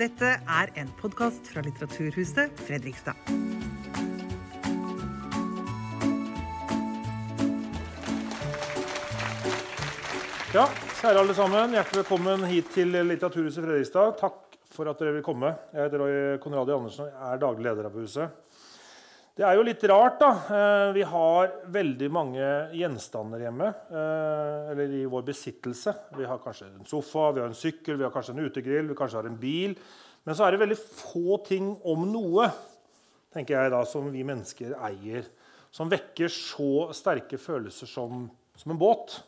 [0.00, 3.18] Dette er en podkast fra Litteraturhuset Fredrikstad.
[10.54, 10.64] Ja,
[11.02, 11.76] kjære alle sammen.
[11.76, 14.16] Hjertelig velkommen hit til Litteraturhuset Fredrikstad.
[14.22, 15.52] Takk for at dere vil komme.
[15.74, 18.49] Jeg heter Roy Konradi Andersen og er daglig leder av huset.
[19.38, 20.30] Det er jo litt rart, da.
[20.52, 23.68] Eh, vi har veldig mange gjenstander hjemme.
[23.88, 25.94] eh, Eller i vår besittelse.
[26.18, 28.94] Vi har kanskje en sofa, vi har en sykkel, vi har kanskje en utegrill, vi
[28.94, 29.76] kanskje har en bil.
[30.26, 32.50] Men så er det veldig få ting om noe
[33.32, 35.24] tenker jeg da, som vi mennesker eier,
[35.70, 39.22] som vekker så sterke følelser som, som en båt.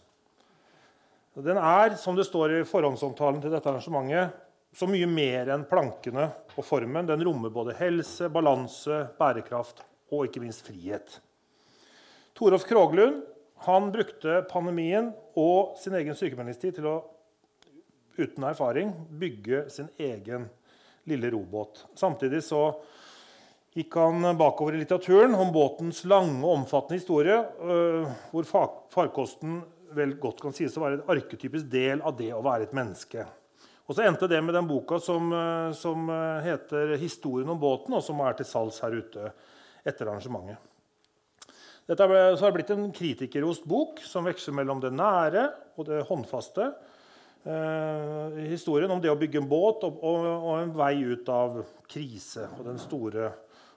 [1.38, 4.34] Den er, som det står i forhåndsomtalen til dette arrangementet,
[4.74, 6.26] så mye mer enn plankene
[6.56, 7.06] og formen.
[7.06, 11.18] Den rommer både helse, balanse, bærekraft og ikke minst frihet.
[12.36, 13.22] Torolf Kroglund
[13.66, 16.96] han brukte pandemien og sin egen sykemeldingstid til å
[18.18, 20.48] uten erfaring bygge sin egen
[21.08, 21.86] lille robåt.
[21.98, 22.64] Samtidig så
[23.72, 28.48] gikk han bakover i litteraturen om båtens lange og omfattende historie, øh, hvor
[28.92, 29.62] farkosten
[29.96, 33.24] vel godt kan sies å være en arketypisk del av det å være et menneske.
[33.88, 37.96] Og så endte det med den boka som, øh, som øh, heter 'Historien om båten',
[37.96, 39.32] og som er til salgs her ute
[39.84, 40.58] etter arrangementet.
[41.90, 45.88] Dette ble, så har det blitt en kritikerrost bok som veksler mellom det nære og
[45.88, 46.68] det håndfaste.
[47.42, 51.58] Eh, historien om det å bygge en båt og, og, og en vei ut av
[51.90, 52.46] krise.
[52.58, 53.32] Og den store,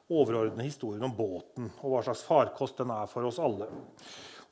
[0.06, 3.66] overordnede historien om båten og hva slags farkost den er for oss alle.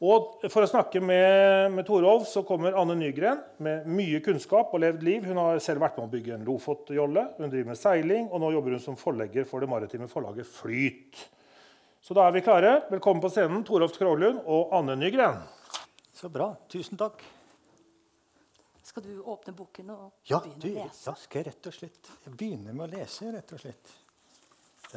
[0.04, 4.82] Og For å snakke med, med Torolf så kommer Anne Nygren med mye kunnskap og
[4.84, 5.30] levd liv.
[5.30, 8.50] Hun har selv vært med å bygge en Lofotjolle, hun driver med seiling, og nå
[8.56, 11.22] jobber hun som forlegger for det maritime forlaget Flyt.
[12.04, 12.72] Så da er vi klare.
[12.92, 15.38] Velkommen på scenen, Torolf Kroglund og Anne Nygren.
[16.14, 16.50] Så bra.
[16.72, 17.22] Tusen takk.
[18.84, 21.14] Skal du åpne boken og Ja, begynne du, å ja, lese?
[21.22, 23.94] skal jeg rett og slett begynne med å lese, rett og slett.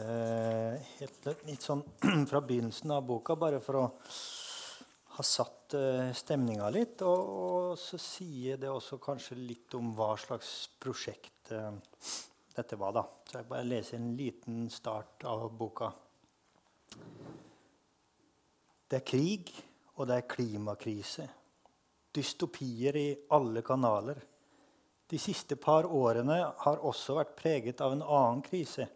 [0.02, 1.84] Eh, helt litt sånn
[2.30, 3.84] fra begynnelsen av boka, bare for å
[5.16, 7.04] ha satt eh, stemninga litt.
[7.06, 10.50] Og, og så sier det også kanskje litt om hva slags
[10.82, 11.70] prosjekt eh,
[12.58, 12.98] dette var.
[12.98, 13.06] da.
[13.30, 15.92] Så jeg bare leser en liten start av boka.
[18.86, 19.50] Det er krig,
[19.96, 21.26] og det er klimakrise.
[22.14, 24.20] Dystopier i alle kanaler.
[25.06, 28.88] De siste par årene har også vært preget av en annen krise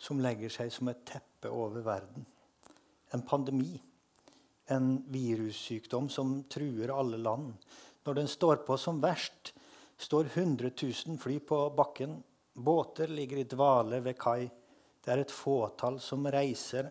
[0.00, 2.24] som legger seg som et teppe over verden.
[3.12, 3.74] En pandemi.
[4.70, 7.52] En virussykdom som truer alle land.
[8.06, 9.52] Når den står på som verst,
[10.00, 12.16] står 100 000 fly på bakken.
[12.54, 14.48] Båter ligger i dvale ved kai.
[15.00, 16.90] Det er et fåtall som reiser.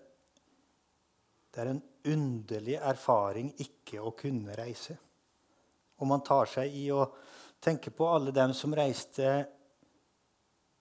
[1.49, 4.97] Det er en underlig erfaring ikke å kunne reise.
[5.99, 7.03] Og man tar seg i å
[7.59, 9.29] tenke på alle dem som reiste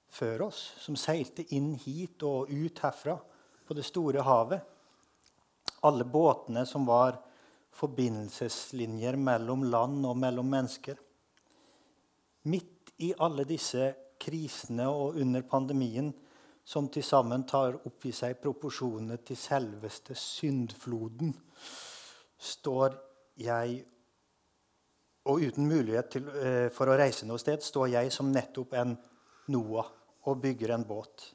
[0.09, 3.19] før oss, som seilte inn hit og ut herfra
[3.67, 4.63] på det store havet.
[5.85, 7.19] Alle båtene som var
[7.79, 10.97] forbindelseslinjer mellom land og mellom mennesker.
[12.49, 16.11] Midt i alle disse krisene og under pandemien,
[16.69, 21.31] som til sammen tar opp i seg proporsjonene til selveste syndfloden,
[22.39, 22.99] står
[23.41, 23.79] jeg
[25.29, 28.97] og uten mulighet til, eh, for å reise noe sted står jeg som nettopp en
[29.49, 29.89] Noah
[30.29, 31.31] og bygger en båt.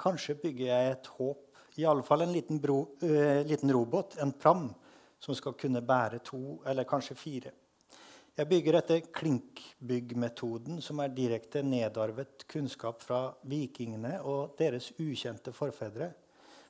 [0.00, 1.44] Kanskje bygger jeg et håp,
[1.76, 4.74] i alle fall en liten, bro, eh, liten robåt, en pram,
[5.20, 7.52] som skal kunne bære to eller kanskje fire.
[8.34, 16.08] Jeg bygger etter klinkbyggmetoden, som er direkte nedarvet kunnskap fra vikingene og deres ukjente forfedre,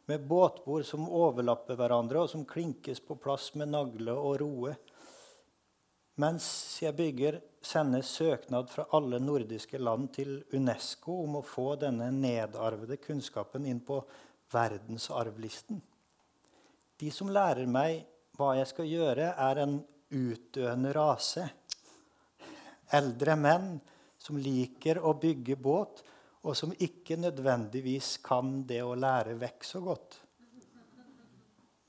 [0.05, 4.75] med båtbord som overlapper hverandre, og som klinkes på plass med nagle og roe.
[6.21, 6.45] Mens
[6.85, 13.01] jeg bygger, sendes søknad fra alle nordiske land til Unesco om å få denne nedarvede
[13.01, 14.03] kunnskapen inn på
[14.53, 15.81] verdensarvlisten.
[17.01, 18.05] De som lærer meg
[18.37, 19.81] hva jeg skal gjøre, er en
[20.15, 21.45] utdøende rase.
[22.95, 23.75] Eldre menn
[24.19, 26.03] som liker å bygge båt,
[26.45, 30.19] og som ikke nødvendigvis kan det å lære vekk så godt.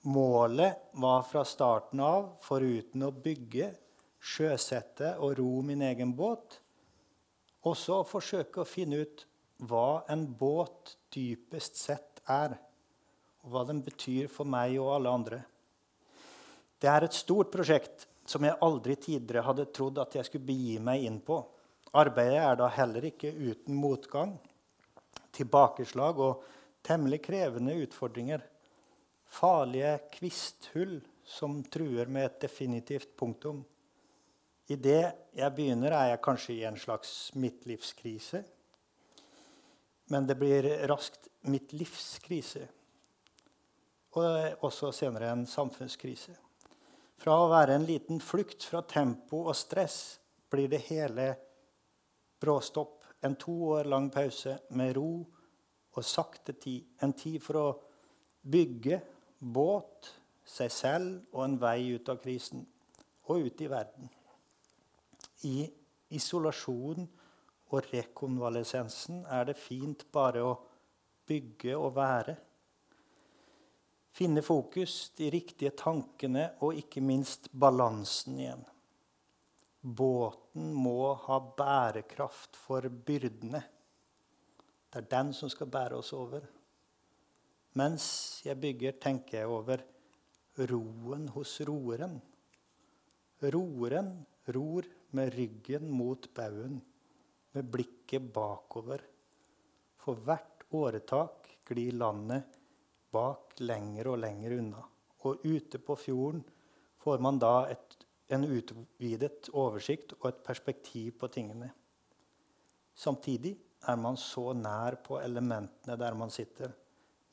[0.05, 3.71] Målet var fra starten av, foruten å bygge,
[4.25, 6.59] sjøsette og ro min egen båt,
[7.65, 9.25] også å forsøke å finne ut
[9.65, 12.55] hva en båt dypest sett er,
[13.43, 15.41] og hva den betyr for meg og alle andre.
[16.81, 20.79] Det er et stort prosjekt som jeg aldri tidligere hadde trodd at jeg skulle begi
[20.83, 21.37] meg inn på.
[21.95, 24.33] Arbeidet er da heller ikke uten motgang,
[25.35, 26.43] tilbakeslag og
[26.85, 28.43] temmelig krevende utfordringer.
[29.25, 33.63] Farlige kvisthull som truer med et definitivt punktum.
[34.67, 38.41] Idet jeg begynner, er jeg kanskje i en slags midtlivskrise.
[40.09, 42.65] Men det blir raskt mitt livs krise.
[44.15, 46.33] Og også senere en samfunnskrise.
[47.21, 50.19] Fra å være en liten flukt fra tempo og stress
[50.51, 51.29] blir det hele
[52.41, 53.01] bråstopp.
[53.25, 55.23] En to år lang pause med ro
[55.95, 56.85] og sakte tid.
[57.01, 57.67] En tid for å
[58.45, 58.99] bygge
[59.39, 60.11] båt,
[60.45, 62.61] seg selv og en vei ut av krisen
[63.25, 64.11] og ut i verden.
[65.49, 65.65] I
[66.13, 67.07] isolasjon
[67.73, 70.53] og rekonvalesensen er det fint bare å
[71.25, 72.35] bygge og være.
[74.15, 78.61] Finne fokus, de riktige tankene og ikke minst balansen igjen.
[79.83, 83.59] Båten må ha bærekraft for byrdene.
[84.87, 86.47] Det er den som skal bære oss over.
[87.75, 88.07] Mens
[88.47, 89.83] jeg bygger, tenker jeg over
[90.71, 92.15] roen hos roeren.
[93.43, 94.13] Roeren
[94.55, 96.79] ror med ryggen mot baugen,
[97.51, 99.03] med blikket bakover.
[99.99, 102.61] For hvert åretak glir landet
[103.15, 104.83] bak lenger og lenger unna.
[105.25, 106.43] Og ute på fjorden
[107.01, 107.97] får man da et,
[108.35, 111.71] en utvidet oversikt og et perspektiv på tingene.
[112.95, 113.55] Samtidig
[113.87, 116.71] er man så nær på elementene der man sitter,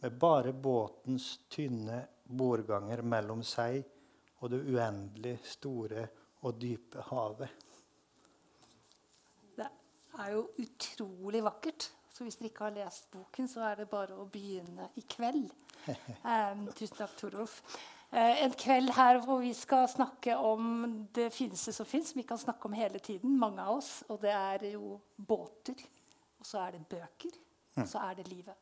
[0.02, 3.84] med bare båtens tynne bordganger mellom seg
[4.42, 6.08] og det uendelig store
[6.42, 7.52] og dype havet.
[9.56, 9.68] Det
[10.18, 11.92] er jo utrolig vakkert.
[12.12, 15.48] Så hvis dere ikke har lest boken, så er det bare å begynne i kveld.
[15.88, 17.60] Um, tusen takk, Torolf.
[18.12, 22.12] Uh, en kveld her hvor vi skal snakke om det fineste som fins.
[22.16, 24.02] Vi kan snakke om hele tiden, mange av oss.
[24.12, 25.80] Og det er jo båter.
[26.42, 27.40] Og så er det bøker.
[27.80, 28.56] Og så er det livet.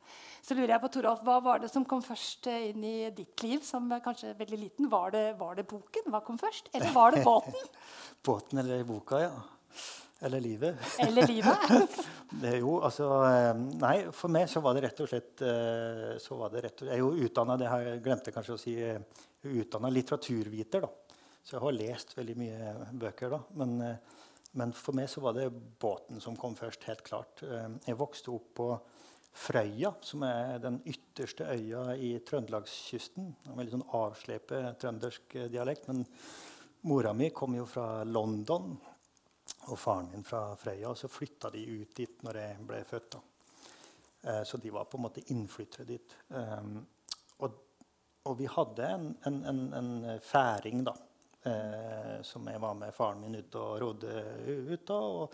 [0.47, 3.65] Så lurer jeg på, Toralf, Hva var det som kom først inn i ditt liv?
[3.67, 4.91] som kanskje veldig liten?
[4.93, 6.07] Var det, var det boken?
[6.15, 6.71] Hva kom først?
[6.73, 7.73] Eller var det båten?
[8.27, 9.33] båten eller boka, ja.
[10.21, 10.77] Eller livet.
[11.01, 11.73] Eller livet.
[12.43, 13.09] det jo, altså,
[13.81, 15.45] nei, for meg så var det rett og slett
[16.21, 18.61] så var det rett og, Jeg er jo utdanna det har jeg glemte kanskje å
[18.61, 18.75] si,
[19.49, 20.85] utdanna litteraturviter.
[20.85, 21.21] da.
[21.41, 23.33] Så jeg har lest veldig mye bøker.
[23.33, 23.97] da, men
[24.59, 26.85] men for meg så var det båten som kom først.
[26.89, 27.43] helt klart.
[27.87, 28.71] Jeg vokste opp på
[29.31, 33.29] Frøya, som er den ytterste øya i trøndelagskysten.
[33.47, 35.87] En veldig sånn avslepet trøndersk dialekt.
[35.87, 36.03] Men
[36.91, 38.75] mora mi kom jo fra London,
[39.71, 40.89] og faren min fra Frøya.
[40.91, 43.19] Og så flytta de ut dit når jeg ble født.
[44.23, 46.17] Eh, så de var på en måte innflyttere dit.
[46.29, 46.81] Um,
[47.39, 47.61] og,
[48.23, 50.97] og, vi hadde en, en, en, en færing, da.
[51.43, 54.11] Eh, som jeg var med faren min ut og rodde
[54.45, 55.33] ut Da, Og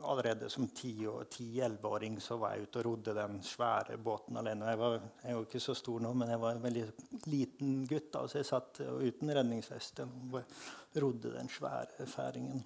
[0.00, 4.70] allerede som 10-11-åring så var jeg ute og rodde den svære båten alene.
[4.72, 6.84] Jeg, var, jeg er jo ikke så stor nå, men jeg var en veldig
[7.28, 8.08] liten gutt.
[8.14, 10.38] da, Så jeg satt uten redningsvest og
[11.04, 12.64] rodde den svære færingen.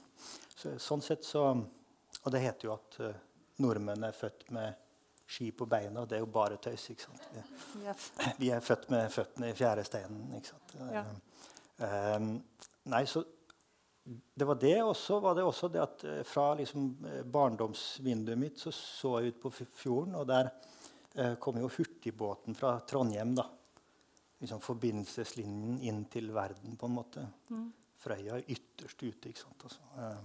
[0.57, 1.49] Så, sånn sett så,
[2.23, 3.19] Og det heter jo at uh,
[3.63, 4.75] nordmenn er født med
[5.27, 6.07] ski på beina.
[6.07, 6.91] Det er jo bare tøys.
[6.91, 7.27] ikke sant?
[7.35, 7.95] Vi,
[8.41, 10.35] vi er født med føttene i fjæresteinen.
[10.39, 10.77] ikke sant?
[10.95, 11.05] Ja.
[12.17, 12.31] Um,
[12.91, 13.23] nei, så
[14.07, 14.83] det var det.
[14.83, 15.21] også.
[15.21, 19.41] var det også det at eh, fra liksom, eh, barndomsvinduet mitt så så jeg ut
[19.43, 20.51] på fjorden, og der
[21.15, 23.35] eh, kom jo hurtigbåten fra Trondheim.
[23.35, 23.49] da.
[24.39, 27.27] Liksom Forbindelseslinjen inn til verden, på en måte.
[27.51, 27.69] Mm.
[27.99, 29.31] Frøya er ytterst ute.
[29.31, 29.67] ikke sant?
[29.67, 30.21] Altså, eh,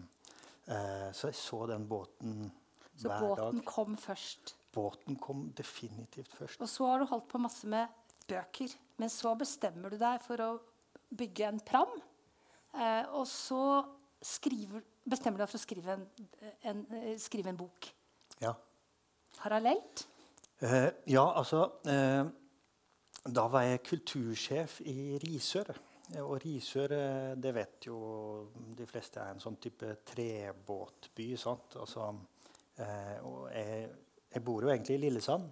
[0.75, 2.51] eh, så jeg så den båten
[2.95, 3.37] så hver dag.
[3.37, 4.55] Så båten kom først?
[4.71, 6.61] Båten kom definitivt først.
[6.61, 7.87] Og så har du holdt på masse med
[8.29, 8.77] bøker.
[9.01, 10.51] Men så bestemmer du deg for å
[11.17, 11.97] bygge en pram.
[12.71, 13.81] Eh, og så
[14.21, 16.05] skriver, bestemmer du deg for å skrive en,
[16.69, 17.89] en, eh, skrive en bok.
[18.41, 18.53] Ja.
[19.41, 20.05] Parallelt?
[20.61, 22.25] Eh, ja, altså eh,
[23.25, 25.71] Da var jeg kultursjef i Risør.
[26.21, 27.97] Og Risør, eh, det vet jo
[28.77, 31.31] de fleste, er en sånn type trebåtby.
[31.39, 31.77] sant?
[31.81, 32.11] Altså,
[32.77, 33.89] eh, og jeg,
[34.31, 35.51] jeg, bor jo egentlig i Lillesand.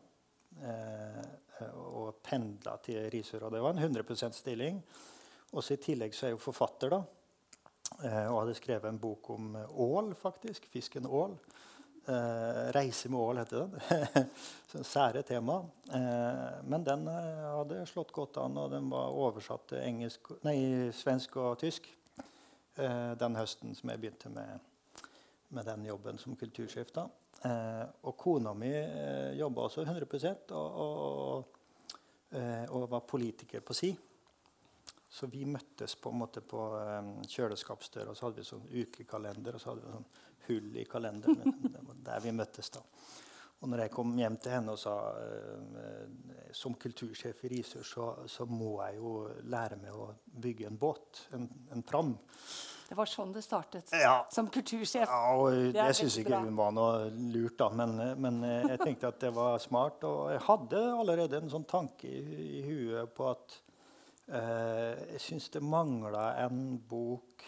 [1.69, 3.45] og pendla til Risør.
[3.47, 4.81] Og det var en 100% stilling.
[5.51, 6.89] Også I tillegg så er jeg jo forfatter.
[6.89, 7.01] da,
[8.03, 10.69] eh, Og hadde skrevet en bok om ål, faktisk.
[10.71, 11.37] Fisken ål.
[12.09, 13.81] Eh, 'Reise med ål' heter den.
[14.71, 15.59] så Sære tema.
[15.93, 20.89] Eh, men den eh, hadde slått godt an, og den var oversatt til engelsk, nei,
[20.91, 21.89] svensk og tysk
[22.77, 24.59] eh, den høsten som jeg begynte med,
[25.49, 26.91] med den jobben som kultursjef.
[26.95, 27.05] da.
[27.45, 31.45] Eh, og kona mi eh, jobba også 100 og, og,
[32.69, 33.93] og, var politiker på si.
[35.09, 39.57] Så vi møttes på en måte på um, kjøleskapsdøra, og så hadde vi sånn ukekalender.
[39.57, 40.09] Og så hadde vi sånn
[40.49, 41.57] hull i kalenderen.
[41.65, 42.83] Det var der vi møttes da.
[43.59, 48.05] Og når jeg kom hjem til henne og sa eh, som kultursjef i Risør, så,
[48.31, 49.13] så, må jeg jo
[49.51, 50.13] lære meg å
[50.45, 52.13] bygge en båt, en, en pram.
[52.89, 54.21] Det var sånn det startet Ja.
[54.33, 55.03] som kultursjef.
[55.11, 59.11] Ja, og jeg syns ikke hun var noe lurt, da, men, men eh, jeg tenkte
[59.11, 60.07] at det var smart.
[60.07, 63.68] Og jeg hadde allerede en sånn tanke i, i huet på at eh,
[64.29, 67.43] jeg syns det mangla en bok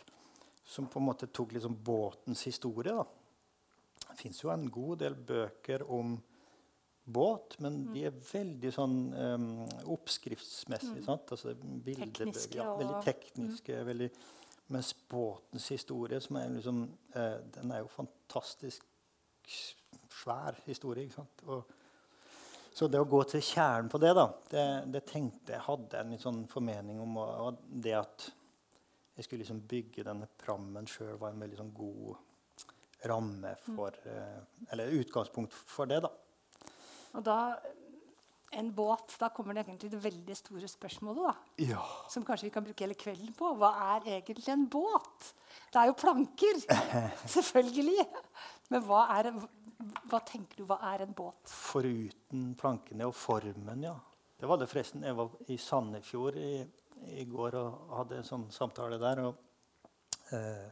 [0.66, 2.94] som på en måte tok liksom båtens historie.
[2.96, 3.04] da.
[4.10, 6.16] Det fins jo en god del bøker om
[7.06, 7.94] båt, men Mm.
[7.94, 11.04] de er veldig sånn um, oppskriftsmessige.
[11.04, 11.32] sant?
[11.32, 11.56] Altså.
[11.86, 13.86] Tekniske Ja, veldig tekniske.
[13.86, 14.10] veldig,
[14.70, 16.84] mens båtens historie, som er liksom,
[17.16, 18.84] eh, den er jo fantastisk
[20.10, 21.04] svær historie.
[21.06, 21.44] ikke sant?
[21.48, 21.64] Og,
[22.74, 26.13] så det å gå til kjernen på det, da, det, det tenkte jeg hadde en
[26.13, 27.18] litt sånn formening om.
[27.20, 28.28] Og, det at
[29.18, 34.68] jeg skulle liksom bygge denne prammen sjøl, var en veldig sånn god ramme for mm.
[34.72, 36.12] Eller utgangspunkt for det, da.
[37.18, 37.38] Og da
[38.51, 41.66] en båt, da kommer det egentlig det veldig store spørsmålet, da.
[41.70, 41.84] Ja.
[42.12, 43.54] Som kanskje vi kan bruke hele kvelden på.
[43.60, 45.32] Hva er egentlig en båt?
[45.72, 46.60] Det er jo planker.
[47.36, 48.06] Selvfølgelig.
[48.72, 49.32] Men hva, er,
[50.10, 51.42] hva tenker du hva er en båt?
[51.50, 53.96] Foruten plankene og formen, ja.
[54.42, 55.04] Det var det forresten.
[55.06, 56.52] Jeg var i Sandefjord i,
[57.22, 59.22] i går og hadde en sånn samtale der.
[59.28, 59.36] Og,
[60.34, 60.66] eh,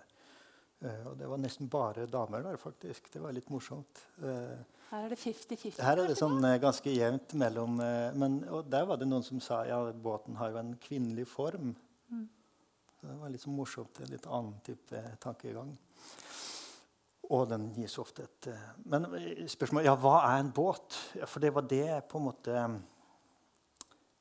[0.82, 3.12] eh, og det var nesten bare damer der, faktisk.
[3.14, 4.02] Det var litt morsomt.
[4.24, 4.58] Eh,
[4.90, 5.84] Her er det 50-50.
[5.86, 9.22] her er det sånn eh, ganske jevnt mellom eh, Men og der var det noen
[9.28, 11.76] som sa ja, båten har jo en kvinnelig form.
[12.10, 14.02] Så Det var litt så morsomt.
[14.02, 15.78] En litt annen type tankegang.
[17.30, 20.98] Og den gis ofte et eh, Men eh, spørsmålet ja, hva er en båt?
[21.20, 22.64] Ja, for det var det på en måte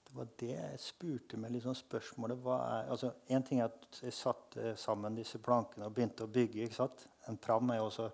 [0.08, 4.02] Det var det jeg spurte meg liksom spørsmålet hva er, altså En ting er at
[4.04, 6.64] jeg satte sammen disse plankene og begynte å bygge.
[6.64, 7.06] ikke sant?
[7.28, 8.10] En pram er jo også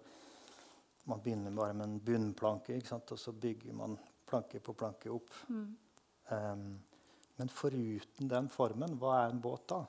[1.11, 3.11] Man begynner bare med en bunnplanke, ikke sant?
[3.13, 5.35] og så bygger man planke på planke opp.
[5.51, 6.79] Um,
[7.37, 9.83] men foruten den formen, hva er en båt da?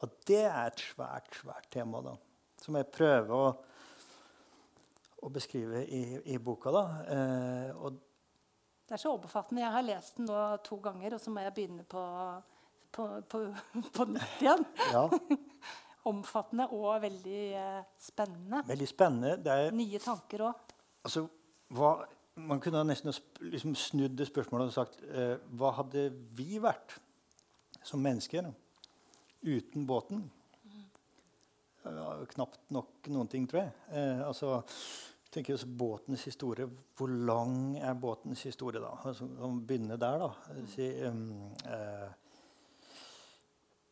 [0.00, 2.14] Og det er et svært, svært tema, da.
[2.60, 3.50] Som jeg prøver å,
[5.22, 6.02] å beskrive i,
[6.34, 6.72] i boka.
[6.74, 6.84] da.
[7.14, 7.98] Eh, og
[8.88, 9.62] Det er så overbefattende.
[9.62, 12.04] Jeg har lest den nå to ganger, og så må jeg begynne på,
[12.96, 13.42] på, på,
[13.94, 14.64] på nytt igjen.
[14.94, 15.04] ja,
[16.10, 18.62] Omfattende og veldig eh, spennende.
[18.66, 19.34] veldig spennende.
[19.44, 20.72] Det er, Nye tanker òg.
[21.04, 21.26] altså,
[21.76, 21.90] hva,
[22.40, 23.12] man kunne nesten
[23.44, 26.06] liksom snudd det spørsmålet og sagt eh, Hva hadde
[26.38, 26.96] vi vært
[27.84, 28.48] som mennesker
[29.44, 30.24] uten båten?
[31.84, 33.72] Ja, knapt nok noen ting, tror jeg.
[33.96, 34.60] Eh, altså,
[35.32, 36.68] tenker også Båtens historie.
[36.98, 38.92] Hvor lang er båtens historie, da?
[39.04, 40.30] Altså, Om begynner der, da.
[40.68, 42.10] Si, um, eh,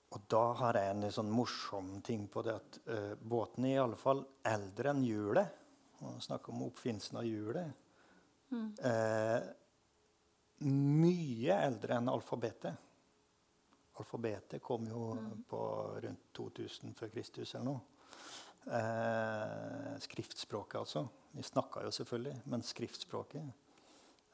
[0.09, 3.75] og da har jeg en litt sånn morsom ting på det at eh, båten er
[3.75, 5.65] i alle fall eldre enn hjulet.
[6.01, 7.87] Man snakker om oppfinnelsen av hjulet.
[8.89, 9.41] Eh,
[10.65, 12.88] mye eldre enn alfabetet.
[13.99, 15.13] Alfabetet kom jo
[15.51, 15.61] på
[16.05, 17.81] rundt 2000 før Kristus eller noe.
[18.69, 21.07] Eh, skriftspråket, altså.
[21.33, 23.67] Vi snakka jo selvfølgelig, men skriftspråket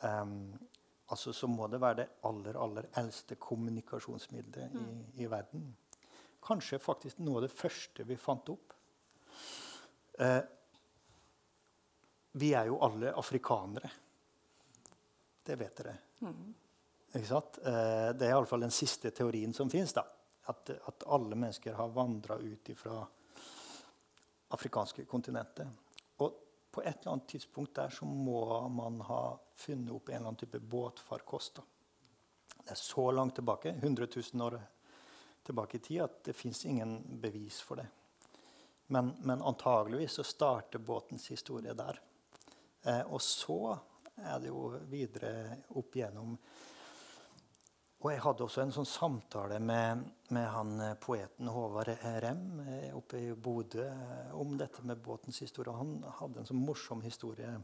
[0.04, 0.26] Eh,
[1.06, 5.68] altså Så må det være det aller, aller eldste kommunikasjonsmiddelet i, i verden.
[6.44, 8.74] Kanskje faktisk noe av det første vi fant opp.
[10.20, 10.40] Eh,
[12.34, 13.90] vi er jo alle afrikanere.
[15.44, 15.96] Det vet dere.
[17.14, 17.58] Ikke sant?
[17.62, 19.94] Eh, det er iallfall den siste teorien som fins.
[19.96, 22.98] At, at alle mennesker har vandra ut fra
[24.54, 25.68] afrikanske kontinentet.
[26.22, 26.34] Og
[26.70, 29.22] på et eller annet tidspunkt der så må man ha
[29.56, 31.60] funnet opp en eller annen type båtfarkost.
[32.64, 34.58] Det er så langt tilbake, 100 000 år
[35.44, 37.86] tilbake i tid, at det fins ingen bevis for det.
[38.86, 42.00] Men, men antageligvis så starter båtens historie der.
[42.82, 43.78] Eh, og så
[44.16, 46.36] er det jo videre opp igjennom
[48.04, 50.02] Og jeg hadde også en sånn samtale med,
[50.36, 51.88] med han eh, poeten Håvard
[52.20, 55.72] Rem eh, oppe i Bodø eh, om dette med båtens historie.
[55.72, 57.54] Han hadde en sånn morsom historie.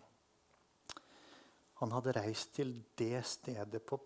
[1.83, 4.01] Han hadde reist til det stedet på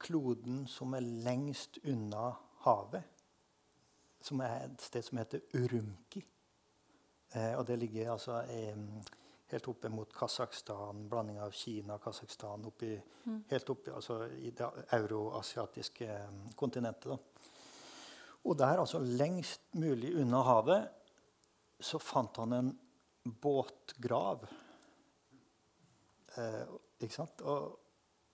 [0.00, 2.30] kloden som er lengst unna
[2.64, 3.12] havet.
[4.24, 6.24] Som er et sted som heter Urumki.
[7.36, 8.62] Og det ligger altså i,
[9.52, 12.66] helt oppe mot Kasakhstan, blanding av Kina og Kasakhstan.
[12.66, 12.96] Oppi,
[13.50, 17.12] Helt oppe altså, i det euroasiatiske eh, kontinentet.
[17.12, 17.46] Da.
[18.46, 20.86] Og der, altså lengst mulig unna havet,
[21.80, 22.70] så fant han en
[23.42, 24.46] båtgrav.
[26.36, 26.62] Eh,
[27.02, 27.42] ikke sant?
[27.42, 27.74] Og,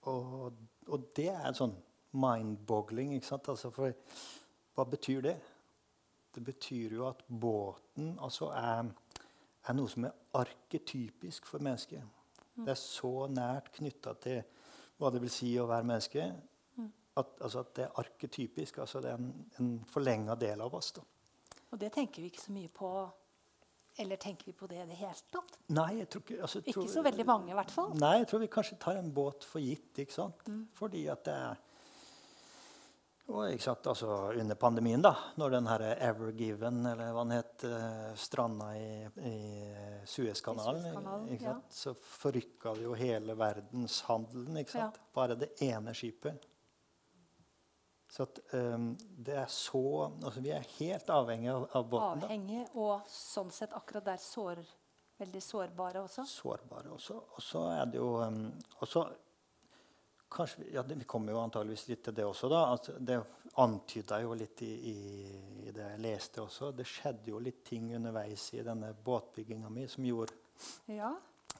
[0.09, 1.73] og, og det er sånn
[2.13, 3.15] mind-boggling.
[3.17, 3.49] ikke sant?
[3.53, 3.93] Altså, for
[4.73, 5.35] hva betyr det?
[6.33, 8.89] Det betyr jo at båten altså er,
[9.67, 12.03] er noe som er arketypisk for mennesket.
[12.53, 14.43] Det er så nært knytta til
[14.99, 16.27] hva det vil si å være menneske,
[17.17, 18.77] at, altså at det er arketypisk.
[18.83, 20.91] Altså det er en, en forlenga del av oss.
[20.97, 21.03] da.
[21.73, 22.89] Og det tenker vi ikke så mye på.
[24.01, 25.59] Eller tenker vi på det i det hele tatt?
[25.73, 27.91] Nei, jeg tror ikke altså, jeg Ikke så veldig mange, i hvert fall.
[28.01, 29.91] Nei, jeg tror vi kanskje tar en båt for gitt.
[30.01, 30.49] ikke sant?
[30.77, 31.61] Fordi at det er
[33.33, 34.07] og, sant, altså
[34.39, 38.87] Under pandemien, da, når den her Ever Given, eller hva den het, eh, stranda i,
[39.25, 39.35] i
[40.05, 41.55] Suezkanalen, I Suezkanalen, ja.
[41.69, 44.61] så forrykka det jo hele verdenshandelen.
[44.61, 44.99] ikke sant?
[45.01, 45.11] Ja.
[45.17, 46.45] Bare det ene skipet.
[48.13, 48.91] Så at, um,
[49.25, 49.79] det er så
[50.21, 52.25] altså Vi er helt avhengige av, av båten.
[52.27, 54.61] Avhengige, og sånn sett akkurat der sår,
[55.17, 56.25] veldig sårbare også.
[56.29, 57.17] sårbare også.
[57.17, 58.43] Og så er det jo um,
[58.85, 59.07] også,
[60.33, 62.49] kanskje, ja, det, Vi kommer jo antageligvis litt til det også.
[62.51, 63.19] da, at Det
[63.61, 64.95] antyda jo litt i, i,
[65.67, 66.71] i det jeg leste også.
[66.75, 70.33] Det skjedde jo litt ting underveis i denne båtbygginga mi som gjorde
[70.93, 71.13] Ja.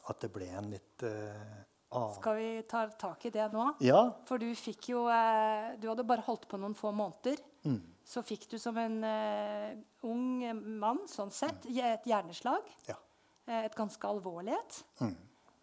[0.10, 1.54] at det ble en litt uh,
[1.94, 3.70] annen Skal vi ta tak i det nå?
[3.86, 4.04] Ja.
[4.26, 7.38] For du fikk jo uh, Du hadde bare holdt på noen få måneder.
[7.64, 7.82] Mm.
[8.04, 9.74] Så fikk du som en uh,
[10.10, 10.44] ung
[10.80, 12.66] mann, sånn sett, et hjerneslag.
[12.90, 12.98] ja.
[13.46, 14.76] Eh, et ganske alvorlig et.
[15.04, 15.16] Mm.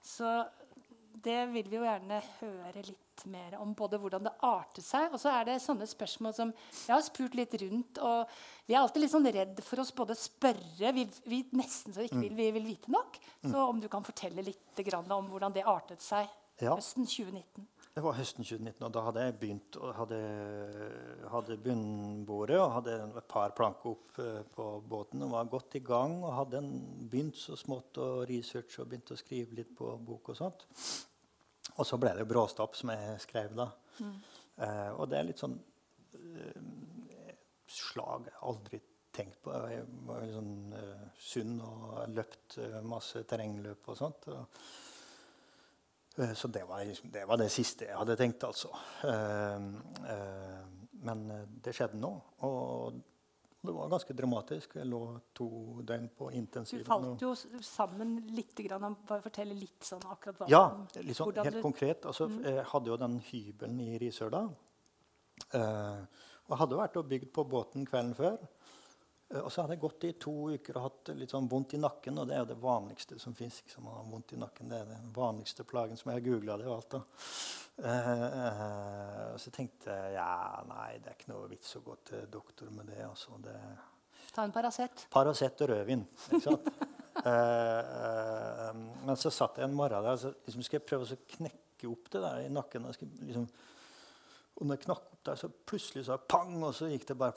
[0.05, 0.29] Så
[1.25, 3.75] det vil vi jo gjerne høre litt mer om.
[3.77, 7.37] Både hvordan det arter seg, og så er det sånne spørsmål som jeg har spurt
[7.39, 8.01] litt rundt.
[8.05, 8.37] Og
[8.69, 12.23] vi er alltid litt sånn redd for oss både spørre vi, vi Nesten så ikke
[12.23, 13.21] vil, vi vil vite nok.
[13.45, 16.29] Så om du kan fortelle litt om hvordan det artet seg
[16.61, 16.75] Ja.
[16.77, 17.69] høsten 2019.
[17.91, 20.19] Det var høsten 2019, og da hadde jeg begynt og hadde,
[21.33, 25.83] hadde bunnbordet og hadde et par planker opp eh, på båten og var godt i
[25.83, 26.21] gang.
[26.23, 26.63] Og hadde
[27.11, 30.69] begynt så smått å researche og begynt å skrive litt på bok og sånt.
[31.81, 33.71] Og så ble det bråstopp, som jeg skrev da.
[34.61, 35.57] Eh, og det er litt sånn
[36.13, 36.63] eh,
[37.71, 38.81] slag jeg aldri
[39.17, 39.55] tenkt på.
[39.73, 44.31] Jeg var litt sånn eh, sunn og løpt eh, masse terrengløp og sånt.
[44.35, 44.63] Og,
[46.19, 48.69] Eh, Så det var, liksom, det var det siste jeg hadde tenkt, altså.
[49.07, 49.61] Eh,
[51.07, 51.21] men
[51.63, 52.11] det skjedde nå.
[52.49, 52.99] Og
[53.63, 54.75] det var ganske dramatisk.
[54.77, 55.49] Jeg lå to
[55.85, 56.31] døgn på
[56.79, 58.55] Du falt jo sammen litt.
[58.57, 60.63] Grann, bare fortelle litt sånn akkurat hva Ja,
[61.03, 62.07] liksom, helt du- konkret.
[62.07, 64.51] Altså, Jeg hadde jo den hybelen i Risøla.
[65.53, 66.01] Eh,
[66.51, 68.39] og hadde vært og bygd på båten kvelden før.
[69.31, 71.83] Eh, og så hadde jeg gått i to uker og hatt litt sånn vondt i
[71.83, 72.19] nakken.
[72.19, 73.63] Og det er jo det vanligste som fins.
[73.79, 74.71] Man har vondt i nakken.
[74.71, 76.97] Det er den vanligste plagen som jeg har googla det og alt.
[76.97, 77.03] da.
[77.81, 78.11] Eh,
[78.47, 80.33] eh, så tenkte jeg ja,
[80.69, 83.03] nei, det er ikke noe vits å gå til doktor med det.
[83.07, 83.39] altså.
[83.45, 83.57] det
[84.35, 85.07] Ta en Paracet.
[85.11, 86.07] Paracet og rødvin.
[86.31, 86.73] ikke sant?
[87.21, 88.69] Eh,
[89.05, 91.89] men så satt jeg en morgen der og så liksom skulle jeg prøve å knekke
[91.91, 92.87] opp det der i nakken.
[92.89, 93.45] Og, skal, liksom,
[94.57, 97.37] og når jeg knakk opp der, så plutselig så pang, og så gikk det bare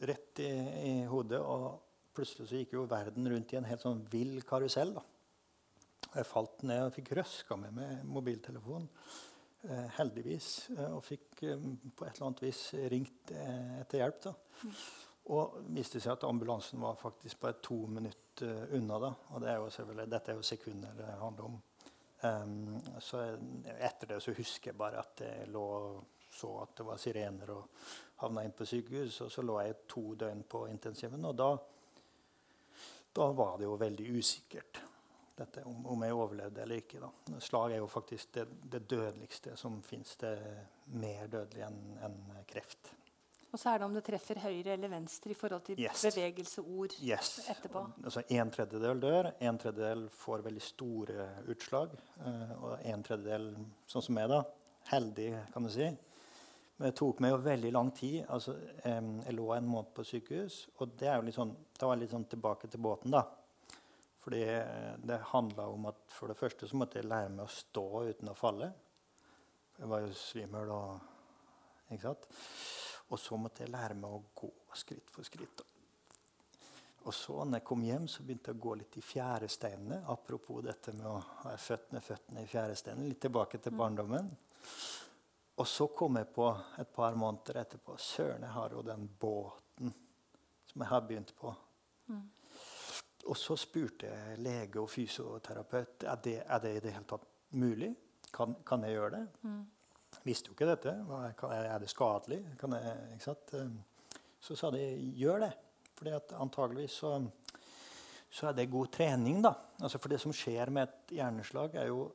[0.00, 0.50] rett i,
[0.90, 1.40] i hodet.
[1.40, 4.94] Og plutselig så gikk jo verden rundt i en helt sånn vill karusell.
[4.98, 5.04] da.
[6.14, 8.88] Jeg falt ned og fikk røska med meg mobiltelefonen.
[9.68, 10.70] Eh, heldigvis.
[10.76, 14.20] Eh, og fikk eh, på et eller annet vis ringt eh, etter hjelp.
[14.28, 14.34] da.
[15.34, 19.00] Og viste seg at ambulansen var faktisk bare to minutter eh, unna.
[19.02, 19.14] da.
[19.34, 21.58] Og det er jo dette er jo sekunder det handler om.
[22.18, 23.20] Um, så
[23.78, 25.98] etter det så husker jeg bare at jeg lå og
[26.34, 27.76] så at det var sirener og
[28.20, 29.20] havna inn på sykehus.
[29.24, 31.50] Og så lå jeg to døgn på intensiven, og da,
[33.16, 34.80] da var det jo veldig usikkert
[35.38, 37.00] dette, om, om jeg overlevde eller ikke.
[37.02, 37.38] da.
[37.42, 40.16] Slag er jo faktisk det, det dødeligste som fins.
[40.18, 40.64] Det er
[40.98, 42.16] mer dødelig enn en
[42.50, 42.90] kreft.
[43.48, 46.02] Og så er det om det treffer høyre eller venstre i forhold til Yes.
[46.04, 47.30] bevegelse, ord Yes.
[47.48, 47.80] etterpå.
[48.04, 51.94] Altså En tredjedel dør, en tredjedel får veldig store utslag.
[52.26, 53.46] eh, og en tredjedel,
[53.88, 54.42] sånn som meg, da,
[54.90, 55.88] heldig, kan du si.
[56.78, 58.20] Men det tok meg jo veldig lang tid.
[58.30, 60.60] altså Jeg lå en måned på sykehus.
[60.78, 63.24] Og det er jo litt sånn, da var jeg litt sånn tilbake til båten, da.
[64.22, 67.50] Fordi eh, det handla om at for det første så måtte jeg lære meg å
[67.50, 68.70] stå uten å falle.
[69.78, 71.14] Jeg var jo svimmel og
[71.88, 72.30] Ikke sant?
[73.08, 75.62] Og så måtte jeg lære meg å gå skritt for skritt.
[77.08, 80.02] Og så når jeg kom hjem, så begynte jeg å gå litt i fjæresteinene.
[80.12, 83.08] Apropos dette med å være født med føttene i fjæresteinene.
[83.08, 84.28] Litt tilbake til barndommen.
[85.58, 89.94] Og så kom jeg på et par måneder etterpå Søren, jeg har jo den båten
[90.68, 91.54] som jeg har begynt på.
[93.28, 97.26] Og så spurte jeg lege og fysioterapeut er det, er det i det hele tatt
[97.58, 97.90] mulig.
[98.32, 99.24] Kan, kan jeg gjøre det?
[100.24, 100.94] Visste jo ikke dette.
[101.50, 102.38] Er det skadelig?
[102.60, 103.20] Kan jeg?
[103.52, 103.78] Um,
[104.40, 104.84] Så sa de
[105.18, 105.52] gjør det.
[105.98, 107.12] Fordi at antageligvis så,
[108.30, 109.42] så er det god trening.
[109.42, 109.52] da.
[109.82, 112.12] Altså For det som skjer med et hjerneslag, er jo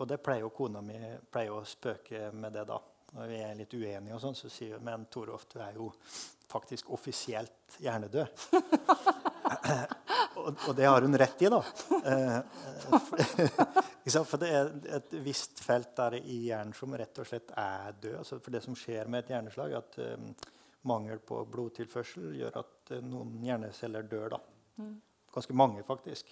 [0.00, 0.96] Og det pleier jo kona mi
[1.30, 2.78] pleier å spøke med det da.
[3.10, 5.88] Når vi er litt uenige, og sånn, så sier hun men Torolf, du er jo
[6.50, 8.44] faktisk offisielt hjernedød.
[10.40, 11.60] og, og det har hun rett i, da.
[12.00, 12.36] Eh,
[13.42, 14.22] eh?
[14.22, 18.16] For det er et visst felt der i hjernen som rett og slett er død.
[18.22, 20.30] Altså for det som skjer med et hjerneslag, er at um,
[20.90, 24.38] mangel på blodtilførsel gjør at uh, noen hjerneceller dør.
[24.38, 24.86] da.
[25.34, 26.30] Ganske mange, faktisk.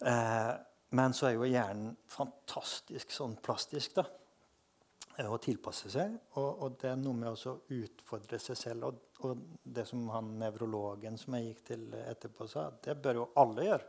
[0.00, 0.52] Eh,
[0.96, 3.94] men så er jo hjernen fantastisk sånn plastisk.
[4.00, 4.06] da
[5.28, 6.14] å tilpasse seg.
[6.38, 8.86] Og, og, det er noe med å utfordre seg selv.
[8.88, 13.26] Og, og, det som han nevrologen som jeg gikk til etterpå, sa, det bør jo
[13.42, 13.88] alle gjøre.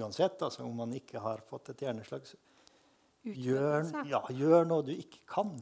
[0.00, 2.26] Uansett altså, om man ikke har fått et hjerneslag.
[3.26, 5.54] Gjør, ja, gjør, noe du ikke kan.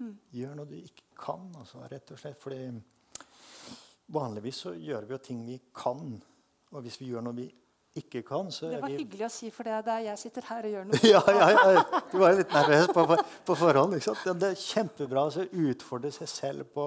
[0.00, 0.14] Mm.
[0.32, 2.38] Gjør noe du ikke kan, altså, rett og slett.
[2.42, 2.60] Fordi
[4.12, 6.16] vanligvis så gjør vi jo ting vi kan.
[6.72, 7.48] Og hvis vi gjør noe vi
[7.94, 8.96] ikke kan, så Det var vi...
[9.02, 11.00] hyggelig å si, for det er der jeg sitter her og gjør noe.
[11.04, 13.18] ja, ja, ja, Du var litt nervøs på, på,
[13.50, 13.98] på forhånd.
[13.98, 14.40] ikke sant?
[14.40, 16.86] Det er kjempebra å utfordre seg selv på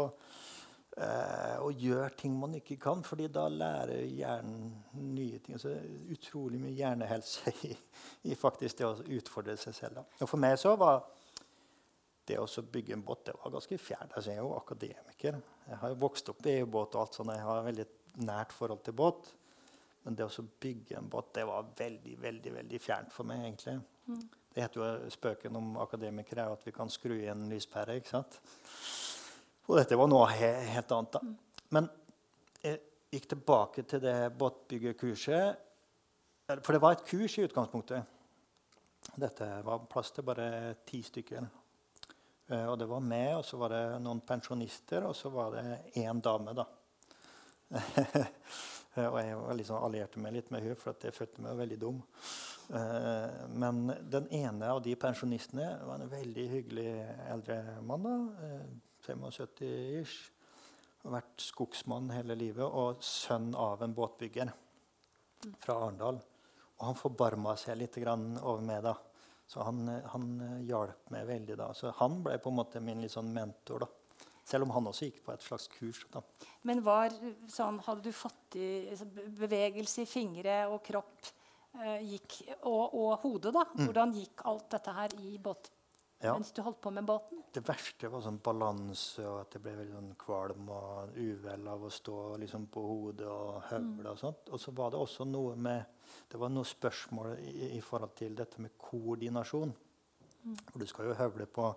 [0.98, 4.74] eh, å gjøre ting man ikke kan, fordi da lærer hjernen
[5.14, 5.60] nye ting.
[5.62, 7.76] Så det er utrolig mye hjernehelse i,
[8.32, 10.02] i faktisk det å utfordre seg selv.
[10.18, 11.04] Og for meg så var
[12.26, 14.16] det å bygge en båt det var ganske fjernt.
[14.18, 15.38] Altså, jeg er jo akademiker.
[15.70, 17.36] Jeg har jo vokst opp i båt og alt sånt.
[17.38, 17.92] Jeg har veldig
[18.26, 19.36] nært forhold til båt.
[20.06, 23.42] Men det å bygge en båt det var veldig veldig, veldig fjernt for meg.
[23.48, 23.80] egentlig.
[24.06, 24.26] Mm.
[24.54, 27.98] Det heter jo spøken om akademikere at vi kan skru i en lyspære.
[27.98, 28.40] ikke sant?
[29.66, 31.18] Og dette var noe he helt annet.
[31.18, 31.20] da.
[31.24, 31.36] Mm.
[31.74, 31.90] Men
[32.62, 32.80] jeg
[33.16, 35.64] gikk tilbake til det båtbyggerkurset.
[36.62, 38.14] For det var et kurs i utgangspunktet.
[39.18, 41.50] Dette var plass til bare ti stykker.
[42.52, 45.80] Uh, og det var meg, og så var det noen pensjonister, og så var det
[45.98, 46.54] én dame.
[46.54, 46.66] da.
[48.96, 52.02] Eh, og jeg liksom allierte meg litt med henne, for jeg følte meg veldig dum.
[52.74, 53.82] Eh, men
[54.12, 56.92] den ene av de pensjonistene var en veldig hyggelig
[57.32, 58.08] eldre mann.
[58.08, 58.62] da,
[59.06, 60.16] 75-ish.
[60.30, 64.50] Eh, vært skogsmann hele livet og sønn av en båtbygger
[65.62, 66.18] fra Arendal.
[66.80, 68.82] Og han forbarma seg litt over meg.
[68.84, 68.96] da.
[69.46, 71.70] Så han, han hjalp meg veldig da.
[71.78, 73.86] Så han ble på en måte min sånn mentor.
[73.86, 74.05] da.
[74.46, 76.04] Selv om han også gikk på et slags kurs.
[76.14, 76.22] Da.
[76.70, 77.14] Men var,
[77.50, 79.08] sånn, hadde du fått i altså,
[79.40, 81.32] bevegelse i fingre og kropp
[81.82, 83.56] eh, gikk, og, og, hodet?
[83.56, 83.66] da?
[83.72, 83.88] Mm.
[83.88, 85.72] Hvordan gikk alt dette her i båt
[86.22, 86.34] ja.
[86.34, 87.42] mens du holdt på med båten?
[87.54, 91.88] Det verste var sånn balanse, og at det ble veldig sånn kvalm og uvel av
[91.88, 94.06] å stå liksom, på hodet og høvle.
[94.06, 94.12] Mm.
[94.14, 94.54] Og sånt.
[94.54, 95.84] Og så var det også noe med
[96.30, 99.74] det var noe spørsmål i, i forhold til dette med koordinasjon.
[100.46, 100.58] Mm.
[100.70, 101.70] For du skal jo høvle på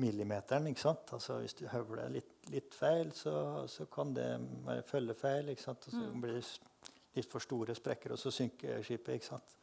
[0.00, 0.66] millimeteren.
[0.66, 1.12] ikke sant?
[1.12, 4.28] Altså Hvis du høvler litt, litt feil, så, så, kan det
[4.66, 5.48] være følgefeil.
[5.52, 5.86] ikke sant?
[5.86, 6.20] Og så mm.
[6.20, 6.44] blir det
[7.14, 9.14] litt for store sprekker, og så synker skipet.
[9.14, 9.56] ikke sant?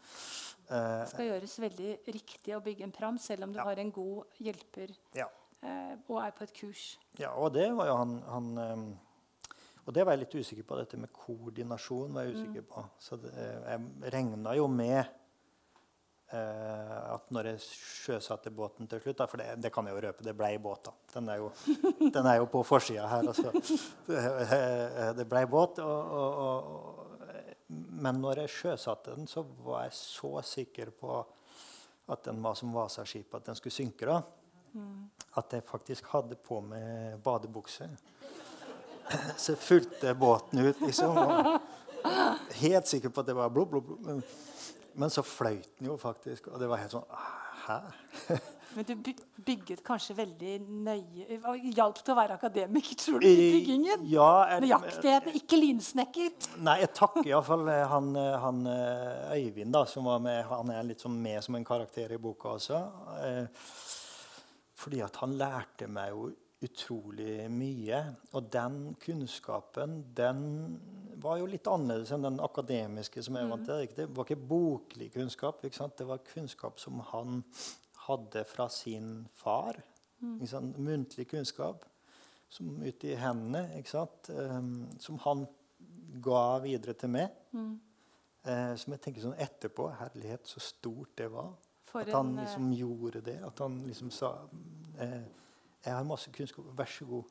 [0.71, 3.65] det skal gjøres veldig riktig å bygge en pram, selv om du ja.
[3.67, 5.25] har en god hjelper ja.
[5.59, 6.83] eh, og er på et kurs.
[7.19, 8.85] Ja, og det var jo han, han um,
[9.81, 10.77] og det var jeg litt usikker på.
[10.79, 12.69] Dette med koordinasjon var jeg usikker mm.
[12.69, 12.83] på.
[13.01, 15.01] Så det, jeg regna jo med
[16.31, 20.23] at når jeg sjøsatte båten til slutt da, For det, det, kan jeg jo røpe,
[20.23, 20.87] det blei båt.
[20.87, 20.93] da.
[21.13, 21.49] Den er jo,
[22.15, 23.27] den er jo på forsida her.
[23.27, 23.51] Altså.
[25.17, 25.81] Det, blei båt.
[25.83, 27.11] Og, og, og,
[27.71, 31.19] men når jeg sjøsatte den, så var jeg så sikker på
[32.11, 34.05] at den var som Vasaskipet, at den skulle synke.
[34.05, 34.21] da,
[34.73, 35.09] mm.
[35.39, 37.89] At jeg faktisk hadde på meg badebukse.
[39.37, 41.17] Så jeg fulgte båten ut, liksom.
[42.61, 44.21] helt sikker på at det var blod, blod, blod.
[44.99, 47.07] Men så fløyt den jo faktisk, og det var helt sånn
[47.61, 47.77] Hæ?
[48.75, 48.93] Men du
[49.45, 50.53] bygget kanskje veldig
[50.87, 51.39] nøye
[51.75, 54.05] Hjalp til å være akademiker, tror du, i byggingen?
[54.11, 56.31] Ja, Nøyaktigheten, ikke linsnekker?
[56.63, 60.39] Nei, jeg takker iallfall eh, han, eh, han eh, Øyvind, da, som var med.
[60.49, 62.79] Han er litt sånn med som en karakter i boka også.
[64.81, 66.31] fordi at han lærte meg jo
[66.65, 68.01] utrolig mye.
[68.37, 70.41] Og den kunnskapen den
[71.21, 73.23] var jo litt annerledes enn den akademiske.
[73.23, 73.87] som jeg vant til.
[73.95, 75.61] Det var ikke boklig kunnskap.
[75.61, 77.43] Det var kunnskap som han
[78.07, 79.81] hadde fra sin far.
[80.21, 80.75] Mm.
[80.77, 81.85] Muntlig kunnskap
[82.49, 83.83] som ute i hendene.
[84.29, 85.47] Um, som han
[86.21, 87.29] ga videre til meg.
[87.51, 87.79] Mm.
[88.45, 91.53] Uh, som jeg tenker sånn etterpå Herlighet, så stort det var.
[91.91, 92.77] For at han liksom uh...
[92.77, 93.37] gjorde det.
[93.45, 94.33] At han liksom sa
[94.99, 95.21] eh,
[95.81, 96.65] jeg har masse kunnskap.
[96.77, 97.23] Vær så god.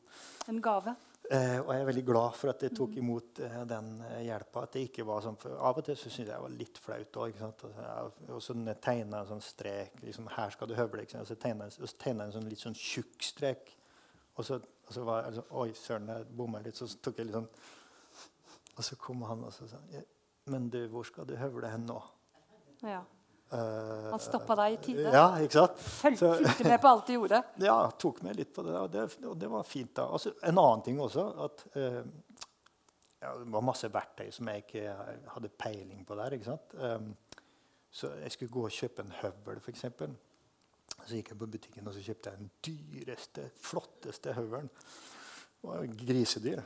[0.50, 0.94] En gave.
[1.30, 4.64] Eh, og jeg er veldig glad for at jeg tok imot eh, den eh, hjelpa.
[4.66, 6.80] At det ikke var sånn, for Av og til så syntes jeg det var litt
[6.82, 7.38] flaut òg.
[8.34, 11.04] Og så tegna en sånn strek liksom, Her skal du høvle.
[11.20, 13.70] Og så tegna jeg en sånn litt sånn tjukk strek.
[14.34, 16.82] Og så, og så var jeg sånn Oi, søren, jeg bomma litt.
[16.82, 17.48] Så tok jeg litt sånn
[18.74, 19.78] Og så kom han og så sa
[20.50, 22.00] Men du, hvor skal du høvle hen nå?
[22.82, 23.04] Ja.
[23.50, 25.08] Uh, han stoppa deg i tide?
[25.10, 25.80] Ja, ikke sant?
[25.82, 27.40] Fulgte med på alt du gjorde?
[27.68, 28.76] ja, tok med litt på det.
[28.78, 29.90] Og det, og det var fint.
[29.96, 30.06] da.
[30.06, 32.00] Altså, en annen ting også at uh,
[33.20, 34.94] ja, Det var masse verktøy som jeg ikke
[35.34, 36.38] hadde peiling på der.
[36.38, 36.76] ikke sant?
[36.78, 37.14] Um,
[37.90, 39.86] Så jeg skulle gå og kjøpe en høvel, f.eks.
[41.00, 44.70] Så gikk jeg på butikken og så kjøpte jeg den dyreste, flotteste høvelen.
[45.60, 46.62] Det var grisedyr.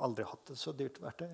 [0.00, 1.32] Eh, aldri hatt et så dyrt verktøy.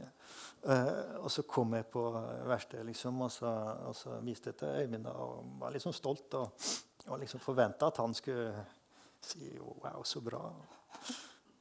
[0.67, 2.03] Uh, og så kom jeg på
[2.49, 3.51] verkstedet liksom, og, så,
[3.87, 6.35] og så viste jeg til Øyvind og var liksom stolt.
[6.35, 6.67] Og,
[7.07, 8.65] og liksom forventa at han skulle
[9.23, 10.43] si wow, så bra.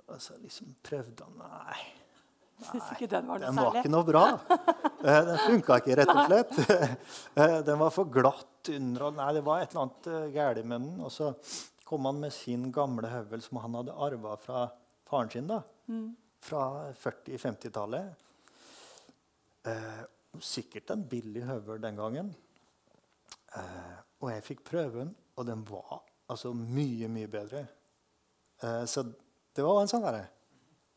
[0.07, 1.83] Og så liksom prøvde han Nei.
[2.63, 4.25] Nei, ikke den var Den var ikke noe bra.
[5.05, 6.55] Eh, Den funka ikke, rett og slett.
[7.37, 9.11] Eh, Den var for glatt under.
[9.13, 10.95] Nei, det var et eller annet galt med den.
[11.05, 11.27] Og så
[11.85, 14.63] kom han med sin gamle høvel som han hadde arva fra
[15.05, 15.51] faren sin.
[15.51, 15.59] da,
[16.45, 18.25] Fra 40-50-tallet.
[19.65, 20.01] Eh,
[20.45, 22.33] sikkert en billig høvel den gangen.
[23.55, 27.65] Eh, og jeg fikk prøve den, og den var altså mye, mye bedre.
[28.61, 29.05] Eh, så
[29.55, 30.05] det var en sånn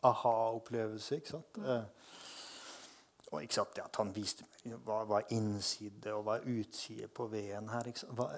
[0.08, 1.16] aha-opplevelse.
[1.18, 1.61] ikke sant?
[1.64, 1.84] Eh,
[3.28, 7.68] og ikke sant, at han viste meg hva var innside og hva utside på veden
[7.72, 7.90] her.
[8.16, 8.30] Hva,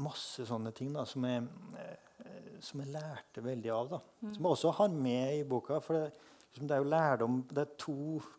[0.00, 1.44] masse sånne ting da, som jeg,
[1.80, 3.90] eh, som jeg lærte veldig av.
[3.96, 4.00] da.
[4.22, 5.80] Som jeg også har med i boka.
[5.80, 6.12] for det,
[6.54, 7.94] det er jo lærdom, det er to,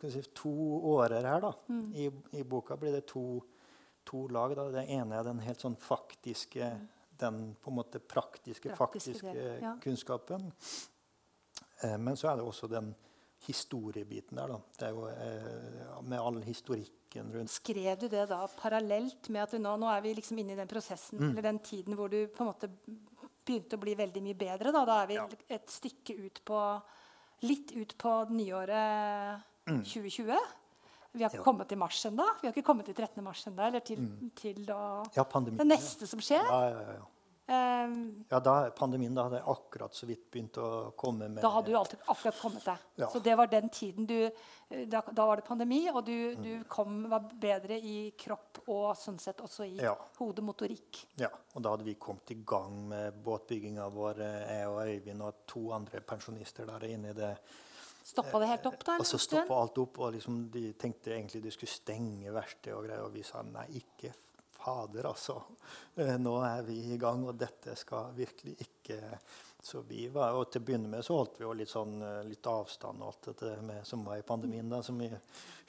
[0.08, 0.52] si, to
[0.96, 1.42] årer her.
[1.44, 1.52] da.
[1.94, 3.42] I, I boka blir det to,
[4.08, 4.56] to lag.
[4.56, 4.70] da.
[4.72, 6.70] Det ene er den helt sånn faktiske,
[7.20, 9.74] den på en måte praktiske, Praktiske faktiske ja.
[9.84, 10.48] kunnskapen.
[11.84, 12.94] Eh, men så er det også den
[13.46, 14.48] historiebiten der.
[14.56, 14.60] da.
[14.80, 17.52] Det er jo eh, Med all historikken rundt.
[17.52, 20.60] Skrev du det da parallelt med at du nå, nå er vi liksom inne i
[20.60, 21.30] den prosessen Mm.
[21.32, 22.70] eller den tiden hvor du på en måte
[23.46, 24.72] begynte å bli veldig mye bedre?
[24.74, 25.28] Da, da er vi Ja.
[25.50, 26.60] et stykke ut på
[27.42, 30.38] Litt ut på nyåret 2020.
[31.16, 31.40] Vi har ikke Mm.
[31.40, 31.44] Ja.
[31.44, 32.26] kommet til mars ennå.
[32.42, 33.24] Vi har ikke kommet til 13.
[33.24, 33.68] mars ennå.
[33.68, 33.98] Eller til,
[34.36, 36.44] til da Ja, det neste som skjer.
[36.44, 37.04] Ja, ja, ja.
[37.48, 41.52] Ehm, ja da, pandemien da hadde jeg akkurat så vidt begynt å komme med Da
[41.54, 42.86] hadde du alltid akkurat kommet deg.
[43.04, 43.10] Ja.
[43.14, 44.32] Så det var den tiden du
[44.90, 49.20] Da, da var det pandemi, og du, du kom, var bedre i kropp og sånn
[49.22, 49.94] sett også i Ja.
[50.18, 51.04] hodemotorikk.
[51.22, 55.22] Ja, og da hadde vi kommet i gang med båtbygginga vår, eh, jeg og Øyvind
[55.22, 57.36] og to andre pensjonister der inne i det.
[58.06, 58.98] Stoppa det helt opp da?
[58.98, 62.86] Og så stoppa alt opp, og liksom de tenkte egentlig de skulle stenge verkstedet og
[62.90, 64.16] greier, og vi sa nei, ikke
[64.66, 65.40] fader, altså.
[65.96, 69.02] Eh, Nå er vi i gang, og dette skal virkelig ikke
[69.66, 72.20] Så vi var, og til å begynne med så holdt vi jo litt sånn eh,
[72.28, 75.10] litt avstand og alt dette med, som var i pandemien, da, som vi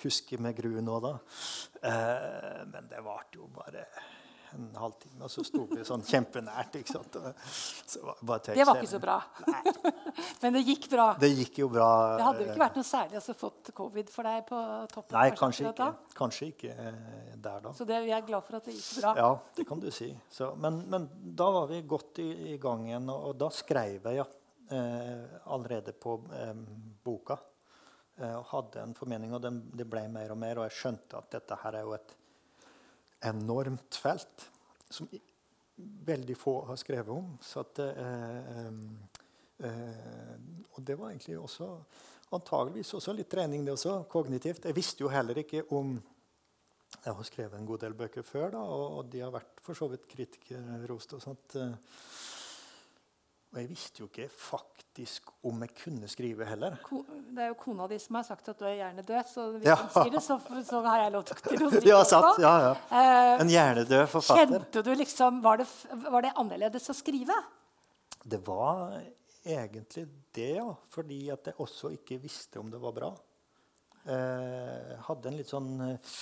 [0.03, 1.15] husker med gru nå, da.
[1.81, 3.87] Eh, men det varte jo bare
[4.57, 6.79] en halvtime, og så sto vi sånn kjempenært.
[6.81, 7.19] ikke sant?
[7.87, 9.17] Så var, bare Det var ikke så bra.
[10.43, 11.07] Men det gikk bra.
[11.21, 11.89] Det gikk jo bra.
[12.17, 14.61] Det hadde jo ikke vært noe særlig å fått covid for deg på
[14.93, 15.19] toppen.
[15.19, 17.75] Nei, kanskje ikke, kanskje ikke eh, der, da.
[17.77, 19.15] Så det, vi er glad for at det gikk bra.
[19.21, 20.11] Ja, det kan du si.
[20.33, 24.09] Så, men, men da var vi godt i, i gang igjen, og, og da skrev
[24.11, 24.27] jeg ja,
[24.71, 26.57] eh, allerede på eh,
[27.05, 27.39] boka.
[28.17, 31.19] Eh, og hadde en formening, og den, det ble mer og mer, og jeg skjønte
[31.21, 32.17] at dette her er jo et
[33.25, 34.51] enormt felt
[34.91, 35.09] som
[35.77, 37.33] veldig få har skrevet om.
[37.43, 38.67] Så at, eh,
[39.67, 40.35] eh,
[40.73, 41.71] og det var egentlig også
[42.37, 44.65] antageligvis også litt trening, det også, kognitivt.
[44.65, 45.97] Jeg visste jo heller ikke om
[47.05, 49.79] jeg har skrevet en god del bøker før, da, og, og de har vært for
[49.79, 51.13] så vidt kritikerrost.
[51.13, 51.57] og sånt.
[51.61, 51.75] eh.
[53.53, 54.29] Og jeg visste jo ikke
[54.97, 56.77] faktisk om jeg kunne skrive heller.
[56.85, 57.03] Ko,
[57.37, 59.77] det er jo kona di som har sagt at du er hjernedød, så hvis Ja.
[59.77, 62.55] hun sier det, så, så har jeg lov til å si det Ja, sant, ja,
[62.65, 62.73] ja.
[62.91, 64.47] Eh, En hjernedød forfatter.
[64.47, 65.67] Kjente du liksom var det,
[66.09, 67.35] var det annerledes å skrive?
[68.25, 69.03] Det var
[69.45, 70.71] egentlig det, ja.
[70.91, 73.13] Fordi at jeg også ikke visste om det var bra.
[74.07, 76.17] Eh, hadde en litt sånn eh,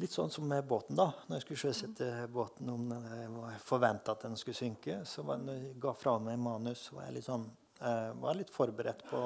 [0.00, 1.10] Litt sånn som med båten, da.
[1.28, 5.58] Når jeg skulle sjøsette båten om jeg forventa at den skulle synke, så var, når
[5.58, 7.44] jeg ga fra meg manus, var jeg litt sånn
[7.80, 9.22] eh, var litt forberedt på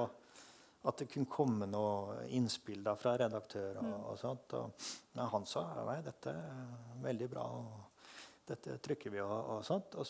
[0.84, 3.80] at det kunne komme noe innspill da fra redaktør.
[3.80, 4.54] og, og sånt.
[4.58, 8.08] Og, ja, han sa nei, dette er veldig bra, og
[8.44, 9.96] dette trykker vi, og, og sånt.
[9.96, 10.08] Og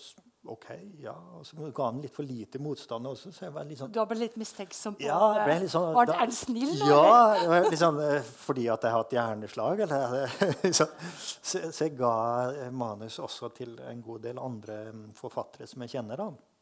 [0.51, 0.67] OK,
[1.01, 1.15] ja.
[1.39, 4.01] Og så ga han litt for lite motstand også, så jeg var litt sånn Du
[4.03, 6.89] har blitt litt mistenksom på ja, jeg sånn, Var det, Er du snill, da?
[6.91, 9.85] Ja, eh, fordi at jeg har hatt hjerneslag.
[9.87, 10.27] Eller,
[10.81, 12.17] så, så, så jeg ga
[12.51, 16.27] eh, manus også til en god del andre mm, forfattere som jeg kjenner.
[16.27, 16.54] da.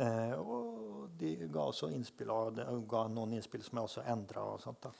[0.00, 4.46] Eh, og de ga også innspill, og de ga noen innspill som jeg også endra.
[4.54, 4.92] Og, sånt, da.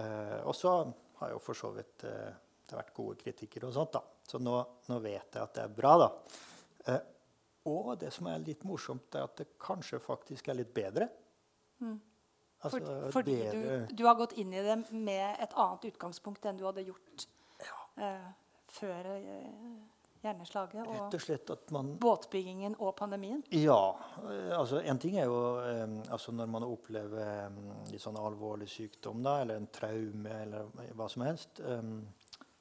[0.00, 0.72] eh, og så
[1.20, 2.32] har jo for så vidt eh,
[2.66, 3.92] det vært gode kritikker og sånt.
[3.98, 4.02] da.
[4.26, 4.56] Så nå,
[4.88, 6.08] nå vet jeg at det er bra, da.
[6.86, 7.04] Eh,
[7.66, 11.08] og det som er litt morsomt, er at det kanskje faktisk er litt bedre.
[11.82, 11.96] Mm.
[12.66, 12.80] Altså,
[13.12, 16.64] fordi bedre- du, du har gått inn i det med et annet utgangspunkt enn du
[16.64, 17.26] hadde gjort
[18.00, 18.30] eh,
[18.72, 19.74] før eh,
[20.22, 23.42] hjerneslaget og og man båtbyggingen og pandemien.
[23.50, 23.96] Ja.
[24.24, 28.68] eh, altså En ting er jo eh, altså når man opplever eh, litt sånn alvorlig
[28.70, 31.60] sykdom, da, eller en traume, eller hva som helst.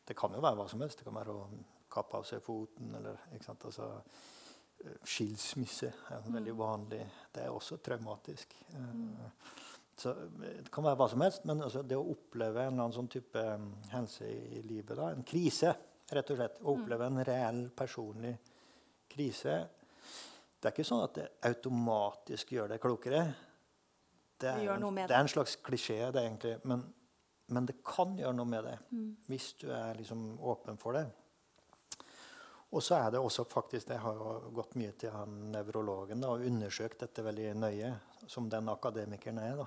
[0.06, 1.00] Det kan jo være hva som helst.
[1.00, 1.48] Det kan være å
[1.92, 3.66] kappe av seg foten eller ikke sant?
[3.66, 3.92] Altså,
[5.08, 7.06] Skilsmisse er veldig vanlig.
[7.34, 8.54] Det er også traumatisk.
[9.96, 12.96] Så Det kan være hva som helst, men altså, det å oppleve en eller annen
[12.98, 13.42] sånn type
[13.94, 15.72] hendelse i livet, da, en krise,
[16.12, 18.36] rett og slett, å oppleve en reell personlig
[19.10, 19.56] krise
[20.60, 23.20] Det er ikke sånn at det automatisk gjør deg klokere.
[24.40, 26.82] Det er, Det det er en slags klisjé, det egentlig, men,
[27.48, 29.16] men det kan gjøre noe med det Mm.
[29.28, 31.06] hvis du er liksom åpen for det.
[32.72, 36.42] Og så er det også faktisk, Jeg har jo gått mye til han nevrologen og
[36.42, 37.94] undersøkt dette veldig nøye,
[38.28, 39.56] som den akademikeren er.
[39.56, 39.66] da,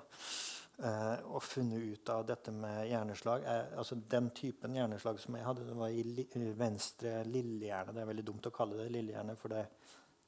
[0.79, 3.43] Og funnet ut av dette med hjerneslag.
[3.43, 7.95] Eh, altså Den typen hjerneslag som jeg hadde, det var i li, venstre lillehjerne.
[7.95, 9.65] Det er veldig dumt å kalle det lillehjerne, for det,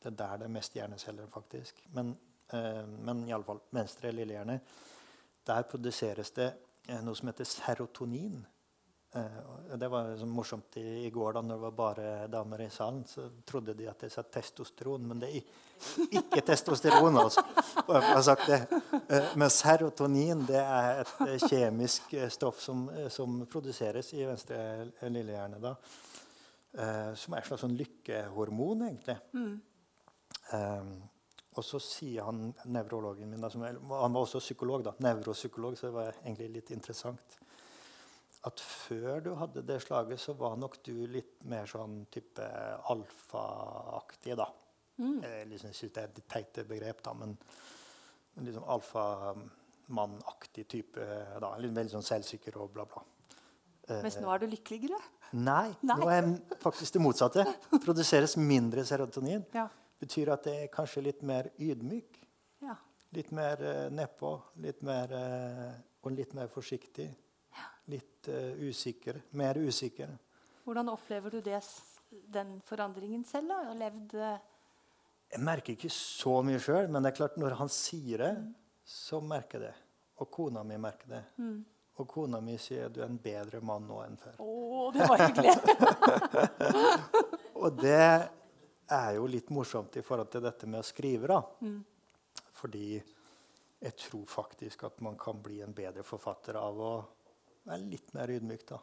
[0.01, 1.79] det er der det er mest hjerneceller, faktisk.
[1.95, 2.11] Men,
[2.51, 4.59] eh, men iallfall venstre lillehjerne.
[5.47, 6.49] Der produseres det
[6.87, 8.41] eh, noe som heter serotonin.
[9.11, 12.69] Og det var liksom morsomt i, i går, da når det var bare damer i
[12.71, 13.01] salen.
[13.07, 15.41] Så trodde de at jeg sa testosteron, men det er
[16.21, 17.19] ikke testosteron.
[17.19, 17.43] altså.
[17.87, 18.61] Bare for å ha sagt det.
[19.11, 24.61] Uh, men serotonin det er et eh, kjemisk stoff som, som produseres i venstre
[25.03, 25.59] lillehjerne.
[25.59, 25.75] da.
[26.79, 29.19] uh, som er et slags sånn lykkehormon, egentlig.
[30.51, 30.91] Eh,
[31.51, 33.83] og så sier han nevrologen min da, som Han
[34.15, 37.39] var også psykolog, da, nevropsykolog, så det var egentlig litt interessant
[38.47, 42.45] at før du hadde det slaget, så var nok du litt mer sånn type
[42.89, 44.47] alfaaktig, da.
[45.01, 47.35] Jeg liksom synes det er et teit begrep, da, men,
[48.41, 51.05] liksom alfamannaktig type.
[51.41, 53.03] da, Veldig sånn selvsikker og bla, bla.
[54.01, 54.99] Mens nå er du lykkeligere.
[55.31, 55.95] Nei, Nei.
[55.95, 57.45] nå er jeg faktisk det motsatte.
[57.85, 59.43] Produseres mindre serotonin.
[59.55, 59.67] Ja.
[60.01, 62.21] Betyr at det er kanskje litt mer ydmyk.
[62.65, 62.77] ja.
[63.11, 64.29] Litt mer uh, nedpå.
[64.63, 65.73] Litt mer, uh,
[66.05, 67.09] og litt mer forsiktig.
[67.91, 69.21] Litt uh, usikker.
[69.39, 70.13] Mer usikker.
[70.65, 71.59] Hvordan opplever du det,
[72.31, 73.51] den forandringen selv?
[73.51, 73.75] da?
[73.77, 74.33] Levd uh...
[75.31, 78.33] Jeg merker ikke så mye sjøl, men det er klart når han sier det,
[78.83, 79.85] så merker jeg det.
[80.21, 81.21] Og kona mi merker det.
[82.01, 84.41] Og kona mi sier du er en bedre mann nå enn før.
[84.43, 85.55] Å, det var hyggelig!
[87.61, 88.03] Og det
[88.91, 91.39] er jo litt morsomt i forhold til dette med å skrive, da.
[92.57, 92.85] Fordi
[93.81, 96.93] jeg tror faktisk at man kan bli en bedre forfatter av å
[97.67, 98.79] være litt mer ydmyk, da.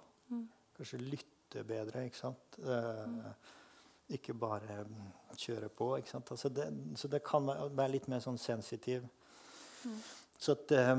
[0.78, 2.58] Kanskje lytte bedre, ikke sant.
[2.62, 3.30] Eh,
[4.16, 5.88] ikke bare mm, kjøre på.
[5.98, 6.30] ikke sant?
[6.32, 9.04] Altså det, så det kan være, litt mer sånn sensitiv.
[10.38, 10.94] Så at eh,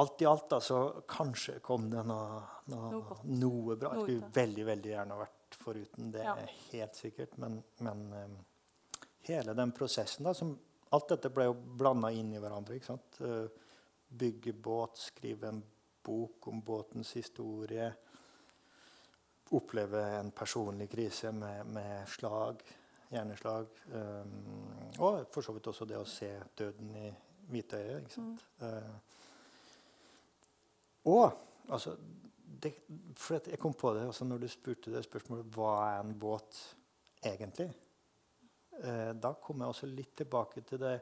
[0.00, 3.94] alt i alt, da, så kanskje kom det noe, noe, Noe noe bra.
[3.96, 6.10] Jeg skulle veldig veldig gjerne vært foruten.
[6.14, 6.36] Det Ja.
[6.38, 7.34] er helt sikkert.
[7.42, 8.36] Men, men eh,
[9.30, 10.56] hele den prosessen da, som,
[10.90, 12.74] Alt dette ble jo blanda inn i hverandre.
[12.74, 13.18] ikke sant?
[13.22, 13.46] Eh,
[14.18, 15.60] bygge båt, skrive en
[16.02, 17.90] bok om båtens historie.
[19.50, 22.62] Oppleve en personlig krise med, med slag,
[23.10, 23.66] hjerneslag.
[23.92, 24.30] Um,
[24.98, 27.10] og for så vidt også det å se døden i
[27.50, 28.04] hvitøyet.
[28.04, 28.44] ikke sant?
[28.62, 28.94] Uh,
[31.10, 31.26] og
[31.72, 31.96] altså
[32.60, 32.74] det,
[33.16, 36.58] for Jeg kom på det altså når du spurte det spørsmålet hva er en båt
[37.24, 37.70] egentlig.
[38.80, 40.98] Uh, da kom jeg også litt tilbake til det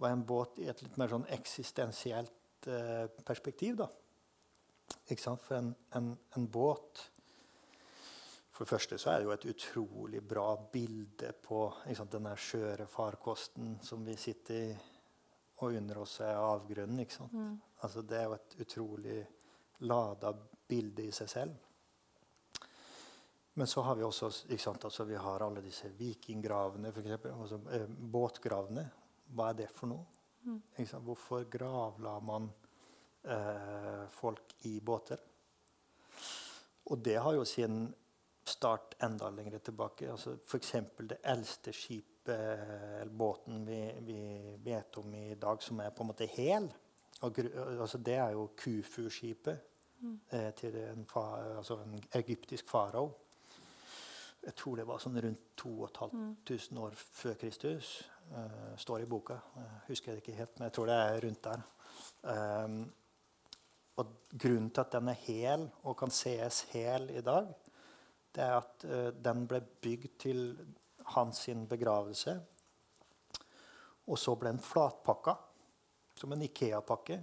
[0.00, 3.76] hva er en båt i et litt mer sånn eksistensielt uh, perspektiv.
[3.82, 3.90] da.
[5.10, 5.42] Ikke sant?
[5.42, 7.02] For en, en, en båt
[8.52, 11.64] For det første så er det jo et utrolig bra bilde på
[11.96, 14.70] sant, denne skjøre farkosten som vi sitter i,
[15.60, 17.00] og under oss er avgrunnen.
[17.00, 17.36] ikke sant?
[17.80, 19.18] Altså, det er jo et utrolig
[19.88, 20.34] lada
[20.68, 21.56] bilde i seg selv.
[23.56, 27.58] Men så har vi også sant, altså vi har alle disse vikinggravene, for eksempel, altså,
[27.72, 28.84] eh, båtgravene.
[29.34, 30.04] Hva er det for noe?
[30.76, 31.04] Sant?
[31.04, 32.48] Hvorfor gravla man
[33.24, 35.18] eh, folk i båter?
[36.90, 37.94] Og det har jo sin
[38.44, 40.10] start enda lenger tilbake.
[40.10, 40.74] Altså F.eks.
[40.98, 42.36] det eldste skipet,
[43.00, 44.20] eller båten vi, vi
[44.64, 46.68] vet om i dag, som er på en måte hel.
[47.22, 49.58] Altså det er jo Kufu-skipet
[50.32, 53.10] eh, til en, fa, altså en egyptisk farao.
[54.40, 57.98] Jeg tror det var sånn rundt 2500 år før Kristus.
[58.30, 59.36] Uh, står i boka.
[59.56, 61.64] Jeg husker det ikke helt, men jeg tror det er rundt der.
[62.22, 62.76] Um,
[63.98, 67.50] og grunnen til at den er hel og kan sees hel i dag,
[68.30, 70.44] det er at uh, den ble bygd til
[71.16, 72.36] hans sin begravelse.
[74.10, 75.34] Og så ble den flatpakka
[76.20, 77.18] som en Ikea-pakke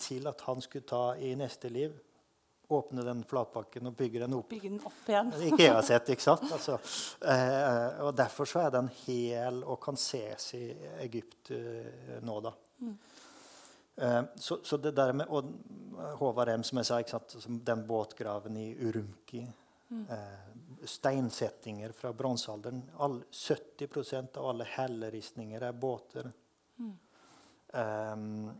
[0.00, 1.92] til at han skulle ta i neste liv.
[2.70, 4.48] Åpne den flatpakken og bygge den opp.
[4.52, 5.32] Bygge den opp igjen.
[5.50, 6.44] Ikea-sett, ikke sant?
[6.54, 6.78] Altså,
[7.26, 10.64] eh, og Derfor så er den hel og kan ses i
[11.02, 12.54] Egypt eh, nå, da.
[12.86, 13.18] Eh,
[14.34, 15.50] så, så det der med, og
[16.20, 17.34] Håvard M., som jeg sa, sant?
[17.42, 19.42] Som den båtgraven i Urumki.
[19.90, 22.82] Eh, steinsettinger fra bronsealderen.
[23.30, 26.30] 70% av alle helleristninger er båter.
[27.72, 28.50] Ehm,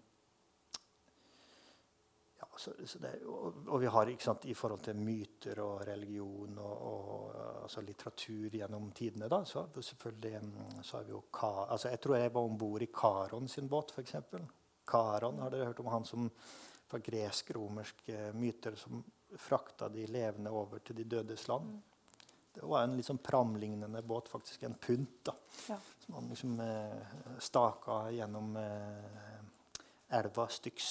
[2.40, 6.58] ja, så, så det, og, og vi har sant, i forhold til myter og religion
[6.58, 11.66] og, og altså litteratur gjennom tidene, da, så selvfølgelig mm, så har vi jo Ka,
[11.66, 14.14] altså Jeg tror jeg var om bord i Karon sin båt, f.eks.
[14.90, 16.26] Karon, har dere hørt om han som
[16.90, 19.02] fra gresk-romerske myter som
[19.38, 21.76] frakta de levende over til de dødes land?
[22.50, 25.34] Det var en litt sånn pramlignende båt, faktisk en punt, da,
[25.68, 25.76] Ja.
[26.02, 30.88] som han liksom eh, staka gjennom eh, elva Styx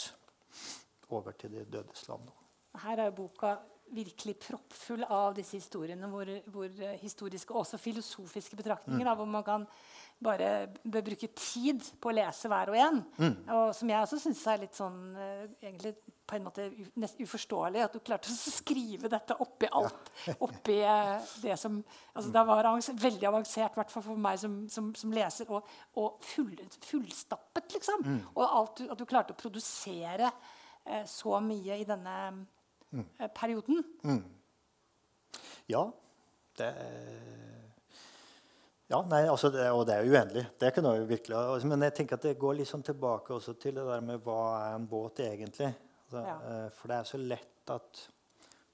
[1.11, 2.31] over til de dødes land.
[2.79, 3.57] Her er jo boka
[3.91, 9.27] virkelig proppfull av disse historiene, hvor, hvor eh, historiske og også filosofiske betraktninger, da, hvor
[9.27, 9.67] man kan
[10.23, 13.01] bare bør bruke tid på å lese hver og en.
[13.55, 15.93] Og som jeg også syns er litt sånn eh, egentlig
[16.29, 16.65] på en måte
[16.99, 20.11] nesten uforståelig at du klarte å skrive dette oppi alt.
[20.45, 21.79] Oppi eh, det som
[22.13, 22.69] altså Det var
[23.05, 26.53] veldig avansert, i hvert fall for meg som, som, som leser, og, og full,
[26.85, 28.05] fullstappet, liksom.
[28.35, 32.17] Og alt at du klarte å produsere eh, så mye i denne
[32.93, 33.81] eh, perioden.
[35.69, 35.87] Ja,
[36.59, 36.69] det
[38.89, 40.45] ja, nei, altså det, Og det er uendelig.
[40.57, 43.35] Det er ikke jo virkelig altså, Men jeg tenker at det går litt sånn tilbake
[43.35, 45.73] også til det der med hva er en båt egentlig.
[46.07, 46.37] Altså, Ja.
[46.49, 48.07] eh, For det er så lett at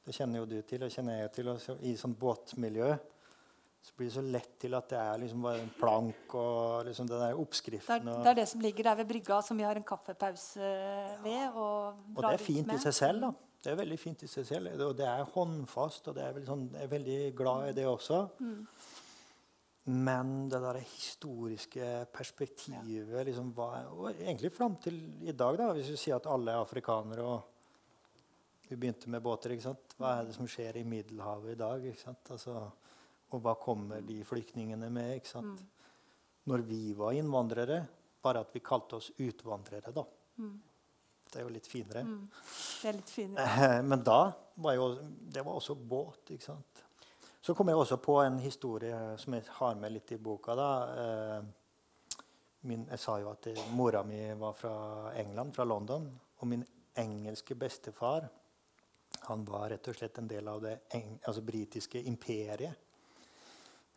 [0.06, 1.48] Det kjenner jo du til, og kjenner jeg til.
[1.50, 2.92] Altså, I sånn båtmiljø
[3.86, 7.08] så blir det så lett til at det er liksom bare en plank og liksom
[7.10, 8.06] den der Det er, oppskriften.
[8.24, 10.70] Det er det som ligger der ved brygga, som vi har en kaffepause
[11.24, 11.50] ved.
[11.54, 13.22] Og, og det er fint i seg selv.
[13.22, 13.32] da.
[13.66, 14.82] Det er veldig fint i seg selv.
[14.88, 17.86] Og det er håndfast, og det er veldig sånn, jeg er veldig glad i det
[17.90, 18.20] også.
[19.86, 25.92] Men det der historiske perspektivet liksom, hva, og Egentlig fram til i dag, da, hvis
[25.94, 27.52] vi sier at alle er afrikanere og
[28.66, 29.52] Vi begynte med båter.
[29.54, 29.94] ikke sant?
[30.00, 31.84] Hva er det som skjer i Middelhavet i dag?
[31.86, 32.32] ikke sant?
[32.34, 32.56] Altså,
[33.30, 35.20] og hva kommer de flyktningene med?
[35.20, 35.62] ikke sant?
[36.50, 37.84] Når vi var innvandrere,
[38.26, 40.04] bare at vi kalte oss utvandrere, da.
[41.30, 42.02] Det er jo litt finere.
[42.82, 43.70] Det er litt finere.
[43.90, 44.90] Men da var jo
[45.30, 46.85] Det var også båt, ikke sant.
[47.46, 50.56] Så kom jeg også på en historie som jeg har med litt i boka.
[50.58, 50.70] da.
[51.02, 51.44] Eh,
[52.66, 53.46] Min, jeg sa jo at
[53.78, 56.08] mora mi var fra England, fra London.
[56.40, 56.66] Og min
[56.98, 58.26] engelske bestefar
[59.28, 60.74] han var rett og slett en del av det
[61.22, 62.74] altså britiske imperiet.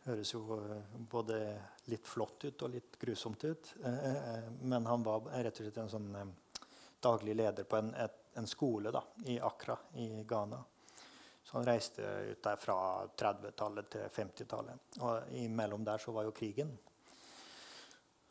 [0.05, 1.41] Høres jo eh, både
[1.89, 3.73] litt flott ut og litt grusomt ut.
[3.81, 6.35] Eh, men han var rett og slett en sånn
[7.01, 10.61] daglig leder på en, et, en skole da, i Accra i Ghana.
[11.49, 12.75] Så han reiste ut der fra
[13.17, 14.83] 30-tallet til 50-tallet.
[15.01, 16.75] Og imellom der så var jo krigen.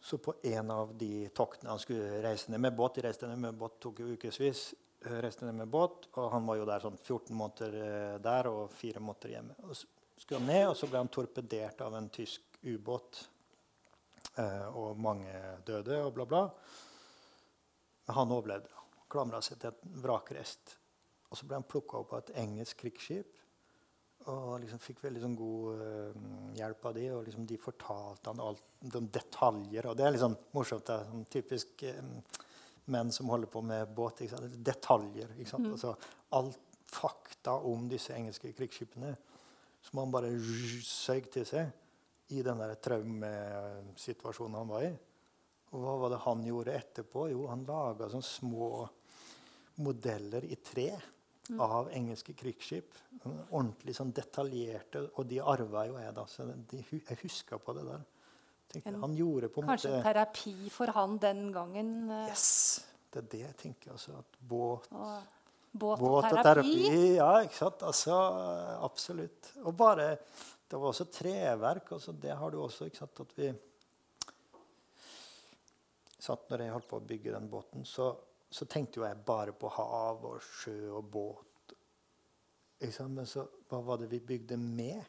[0.01, 3.43] Så på en av de toktene han skulle reise ned med båt De reiste ned
[3.43, 4.62] med båt tok jo ukevis.
[5.03, 8.53] eh, Reiste ned med båt, og han var jo der sånn 14 måneder eh, der
[8.53, 9.59] og fire måneder hjemme.
[9.66, 13.25] Og så skulle han ned, og så ble han torpedert av en tysk ubåt.
[14.39, 15.35] Eh, og mange
[15.66, 16.45] døde og bla, bla.
[18.07, 18.87] Men han overlevde.
[19.11, 20.79] Klamra seg til et vrakrest.
[21.29, 23.37] Og så ble han plukka opp av et engelsk krigsskip.
[24.29, 26.24] Og liksom fikk veldig sånn god uh,
[26.59, 29.89] hjelp av de, og liksom de fortalte han alt de detaljer.
[29.89, 30.87] Og det er litt sånn morsomt.
[30.89, 32.39] Det er sånn typisk eh,
[32.93, 34.22] menn som holder på med båt.
[34.53, 35.33] Detaljer.
[35.37, 35.70] Ikke sant?
[35.72, 35.95] Altså,
[36.37, 39.12] alt fakta om disse engelske krigsskipene
[39.85, 40.31] som han bare
[40.85, 44.91] søg til seg i den der traumesituasjonen han var i.
[45.72, 47.29] Og hva var det han gjorde etterpå?
[47.33, 48.70] Jo, han laga sånne små
[49.85, 50.91] modeller i tre
[51.59, 52.94] av engelske krigsskip.
[53.51, 56.24] Ordentlig sånn detaljerte, og de arva jo jeg, da.
[56.26, 58.05] Så de, jeg huska på det der.
[58.68, 62.11] Tenkte, En- han gjorde på en Kanskje måte terapi for han den gangen.
[62.11, 62.84] eh, Yes!
[63.11, 63.92] Det er det jeg tenker.
[63.92, 65.22] altså, at Båt og
[65.72, 67.14] båt, Båt og terapi.
[67.16, 67.82] Ja, ikke sant?
[67.82, 68.12] Altså,
[68.84, 69.53] absolutt.
[69.64, 70.18] Og bare
[70.68, 71.92] Det var også treverk.
[71.92, 72.84] Altså, det har du også.
[72.84, 73.20] ikke sant?
[73.20, 73.55] At vi
[76.18, 78.11] satt Når jeg holdt på å bygge den båten, så,
[78.51, 81.74] så tenkte jo jeg bare på hav og sjø og båt.
[83.09, 85.03] Men så hva var det vi bygde med?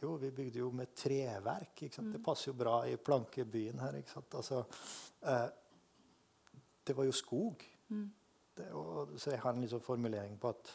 [0.00, 1.84] Jo, vi bygde jo med treverk.
[1.96, 4.00] Det passer jo bra i plankebyen her.
[4.24, 4.64] Altså,
[5.20, 5.46] eh,
[6.84, 7.64] det var jo skog.
[8.54, 10.72] Det, og, så jeg har en liksom formulering på at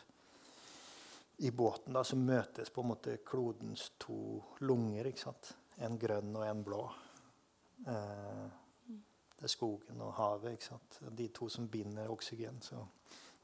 [1.39, 5.11] i båten da, så møtes på en måte klodens to lunger.
[5.79, 6.81] En grønn og en blå.
[7.87, 8.47] Eh,
[9.39, 10.57] det er skogen og havet.
[10.57, 10.99] ikke sant?
[11.17, 12.59] De to som binder oksygen.
[12.61, 12.83] Så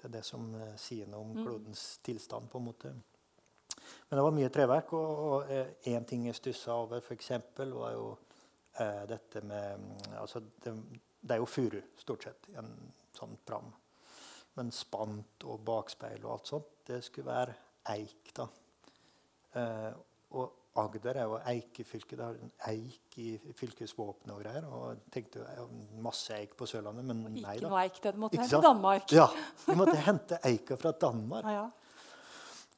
[0.01, 2.49] det er det som eh, sier noe om klodens tilstand.
[2.51, 2.91] på en måte.
[4.09, 4.93] Men det var mye treverk.
[4.93, 5.55] Og
[5.87, 8.09] én ting jeg stussa over, f.eks., var jo
[8.79, 10.75] eh, dette med mm, altså det,
[11.21, 12.73] det er jo furu, stort sett, i en
[13.15, 13.71] sånn pram.
[14.55, 17.55] Men spant og bakspeil og alt sånt, det skulle være
[17.95, 18.35] eik.
[18.35, 18.47] da.
[19.55, 19.91] Eh,
[20.35, 22.17] og Agder er jo eikefylke.
[22.17, 24.67] Det har en eik i fylkesvåpenet og greier.
[24.67, 25.45] Og tenkte
[26.03, 28.01] masse eik på Sørlandet, men Og nei ikke noe eik.
[28.03, 28.67] Det måtte hente være?
[28.67, 29.15] Danmark.
[29.15, 29.27] Ja,
[29.65, 31.47] Vi måtte hente eika fra Danmark.
[31.55, 31.65] Ja, ja.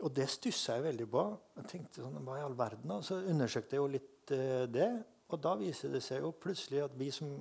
[0.06, 1.24] Og det stussa jeg veldig på.
[1.58, 2.92] Jeg tenkte sånn, hva i all verden?
[2.94, 4.92] Og så undersøkte jeg jo litt uh, det.
[5.34, 7.32] Og da viser det seg jo plutselig at vi som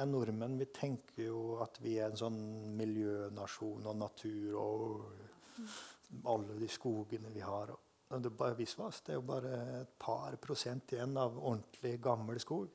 [0.00, 2.40] er nordmenn, vi tenker jo at vi er en sånn
[2.78, 7.74] miljønasjon og natur og alle de skogene vi har.
[8.20, 9.00] Det er bare visvas.
[9.06, 9.52] Det er jo bare
[9.82, 12.68] et par prosent igjen av ordentlig gammel skog.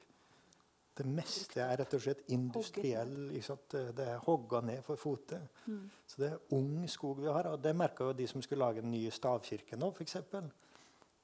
[0.97, 3.27] Det meste er rett og slett industriell.
[3.93, 5.37] Det er hogga ned for fote.
[6.09, 7.51] Så det er ung skog vi har.
[7.51, 10.17] Og det merka jo de som skulle lage den nye stavkirken nå, f.eks.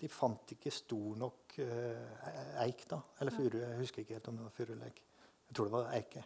[0.04, 3.00] De fant ikke stor nok uh, eik, da.
[3.22, 3.58] Eller furu.
[3.64, 5.02] Jeg husker ikke helt om det var furu eller eik.
[5.48, 6.26] Jeg tror det var eike.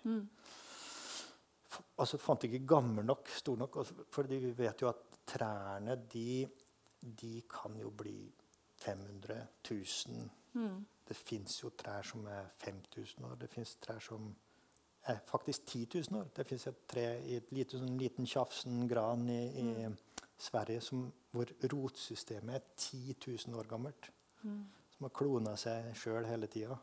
[1.72, 3.80] F- Altså fant ikke gammel nok, stor nok.
[4.12, 6.48] For vi vet jo at trærne, de,
[7.22, 8.32] de kan jo bli
[8.78, 9.42] 500
[9.72, 10.30] 000
[11.08, 13.36] Det fins jo trær som er 5000 år.
[13.36, 14.36] Det fins trær som
[15.08, 16.28] er faktisk 10 000 år.
[16.36, 19.88] Det fins et tre i et lite, sånn liten tjafsen gran i, i
[20.38, 23.16] Sverige som, hvor rotsystemet er 10
[23.48, 24.10] 000 år gammelt.
[24.98, 26.76] Som har klona seg sjøl hele tida.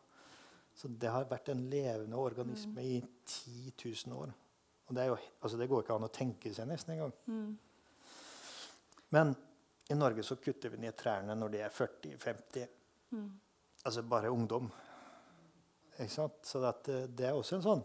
[0.75, 3.73] Så det har vært en levende organisme i 10
[4.07, 4.33] 000 år.
[4.87, 7.13] Og det, jo, altså det går ikke an å tenke seg nesten engang.
[9.15, 9.35] Men
[9.89, 12.65] i Norge så kutter vi ned trærne når de er 40-50.
[13.85, 14.71] Altså bare ungdom.
[15.99, 16.41] Ikke sant?
[16.43, 17.83] Så det, det er også en sånn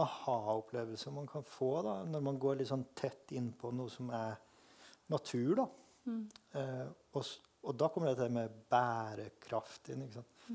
[0.00, 4.08] aha-opplevelse man kan få da, når man går litt sånn tett inn på noe som
[4.16, 4.38] er
[5.12, 5.54] natur.
[5.58, 5.66] da.
[6.60, 7.32] Eh, og,
[7.66, 10.06] og da kommer dette med bærekraft inn.
[10.06, 10.46] ikke sant?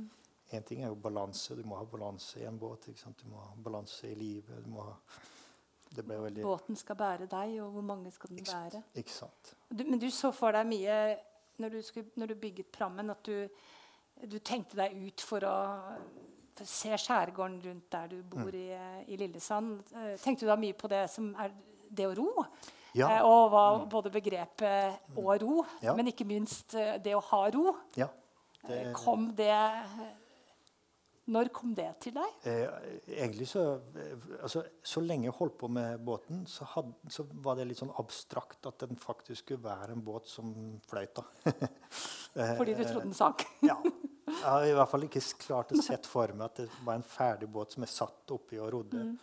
[0.53, 1.55] Én ting er jo balanse.
[1.57, 2.89] Du må ha balanse i en båt.
[2.89, 3.21] ikke sant?
[3.21, 4.63] Du må ha balanse i livet.
[4.65, 5.34] Du må ha, det
[6.03, 8.83] veldig Båten skal bære deg, og hvor mange skal den ikke bære?
[8.95, 9.55] Ikke sant?
[9.69, 11.17] Du, men du så for deg mye
[11.57, 13.47] når du, skulle, når du bygget Prammen, at du,
[14.27, 15.55] du tenkte deg ut for å
[16.55, 18.55] for se skjærgården rundt der du bor Mm.
[18.55, 19.81] i, i Lillesand.
[19.93, 21.51] Eh, Tenkte du da mye på det som er
[21.91, 22.45] det å ro?
[22.95, 23.07] Ja.
[23.09, 23.15] Mm.
[23.17, 25.93] Eh, og hva, både begrepet å ro, Ja.
[25.95, 27.75] men ikke minst eh, det å ha ro.
[27.95, 28.07] Ja.
[28.63, 29.51] Eh, Det, Kom det
[31.33, 32.33] Når kom det til deg?
[32.45, 32.67] Eh,
[33.15, 33.61] egentlig så
[33.97, 37.79] eh, altså, Så lenge jeg holdt på med båten, så, had, så var det litt
[37.81, 40.51] sånn abstrakt at den faktisk skulle være en båt som
[40.89, 41.23] fløyt.
[42.35, 43.45] Eh, Fordi du trodde den sank?
[43.63, 43.77] Ja.
[44.27, 47.05] Jeg har i hvert fall ikke klart å sett for meg at det var en
[47.07, 49.05] ferdig båt som er satt oppi og rodde.
[49.05, 49.13] Mm.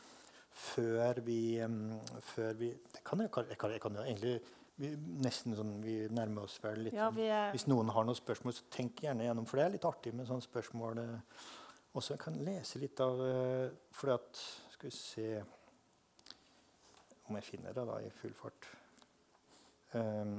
[0.63, 1.99] Før vi, um,
[2.33, 4.33] før vi det kan jeg, jeg, kan, jeg kan jo egentlig
[4.81, 4.95] vi,
[5.27, 8.17] nesten sånn, vi nærmer oss vel litt Ja, sånn- vi er, Hvis noen har noen
[8.17, 9.45] spørsmål, så tenk gjerne gjennom.
[9.51, 11.03] For det er litt artig med sånne spørsmål.
[11.05, 11.45] eh,
[11.93, 13.18] Også så kan jeg lese litt av
[13.93, 14.38] For at
[14.72, 15.26] Skal vi se
[17.28, 18.68] Om jeg finner det da i full fart.
[19.93, 20.38] Um,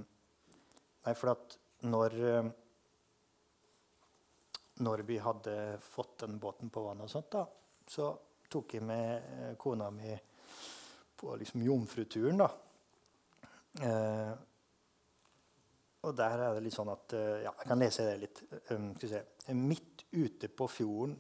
[1.06, 2.48] nei, for at når eh,
[4.82, 7.44] Når vi hadde fått den båten på vannet, og sånt da,
[7.86, 8.08] så
[8.50, 10.16] tok jeg med eh, kona mi
[11.20, 12.42] på liksom jomfruturen.
[12.42, 12.50] da.
[13.86, 14.34] Eh,
[16.04, 18.42] og der er det litt sånn at eh, Ja, jeg kan lese det litt.
[18.72, 19.54] Um, skal vi se.
[19.54, 21.16] Midt ute på fjorden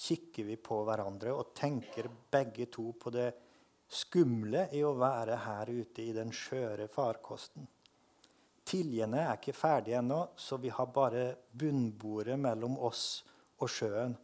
[0.00, 3.28] kikker vi på hverandre og tenker begge to på det
[3.90, 7.66] skumle i å være her ute i den skjøre farkosten.
[8.70, 11.24] Tiljene er ikke ferdige ennå, så vi har bare
[11.58, 13.04] bunnbordet mellom oss
[13.58, 14.14] og sjøen.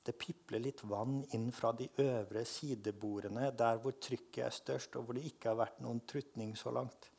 [0.00, 5.08] Det pipler litt vann inn fra de øvre sidebordene, der hvor trykket er størst, og
[5.08, 7.10] hvor det ikke har vært noen trutning så langt.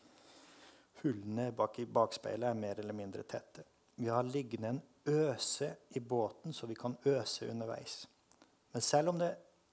[1.02, 3.66] Hullene bak i bakspeilet er mer eller mindre tette.
[3.98, 8.08] Vi har liggende en øse i båten, så vi kan øse underveis.
[8.72, 9.32] Men selv om det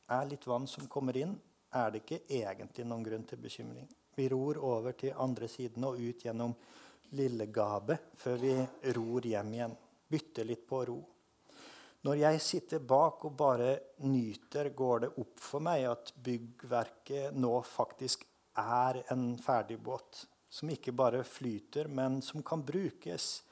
[0.08, 1.36] er litt vann som kommer inn,
[1.74, 3.88] er det ikke egentlig noen grunn til bekymring.
[4.16, 6.54] Vi ror over til andre siden og ut gjennom
[7.16, 8.54] Lillegabet før vi
[8.96, 9.76] ror hjem igjen.
[10.08, 10.98] Bytter litt på ro.
[12.04, 13.70] Når jeg sitter bak og bare
[14.06, 18.24] nyter, går det opp for meg at byggverket nå faktisk
[18.58, 20.24] er en ferdig båt.
[20.48, 23.42] Som ikke bare flyter, men som kan brukes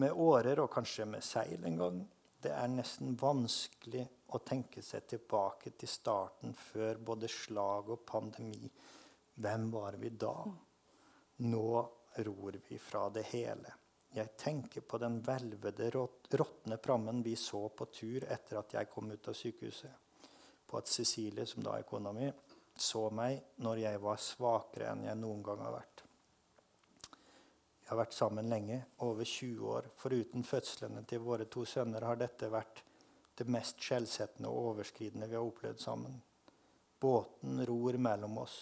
[0.00, 2.00] med årer og kanskje med seil en gang.
[2.44, 8.68] Det er nesten vanskelig å tenke seg tilbake til starten før både slag og pandemi.
[9.40, 10.34] Hvem var vi da?
[11.46, 11.68] Nå
[12.26, 13.72] ror vi fra det hele.
[14.14, 18.90] Jeg tenker på den hvelvede, råt- råtne prammen vi så på tur etter at jeg
[18.90, 19.90] kom ut av sykehuset.
[20.66, 22.28] På at Cecilie, som da er kona mi,
[22.76, 26.03] så meg når jeg var svakere enn jeg noen gang har vært.
[27.84, 29.88] Vi har vært sammen lenge, over 20 år.
[30.00, 32.80] Foruten fødslene til våre to sønner har dette vært
[33.36, 36.14] det mest skjellsettende og overskridende vi har opplevd sammen.
[37.00, 38.56] Båten ror mellom oss.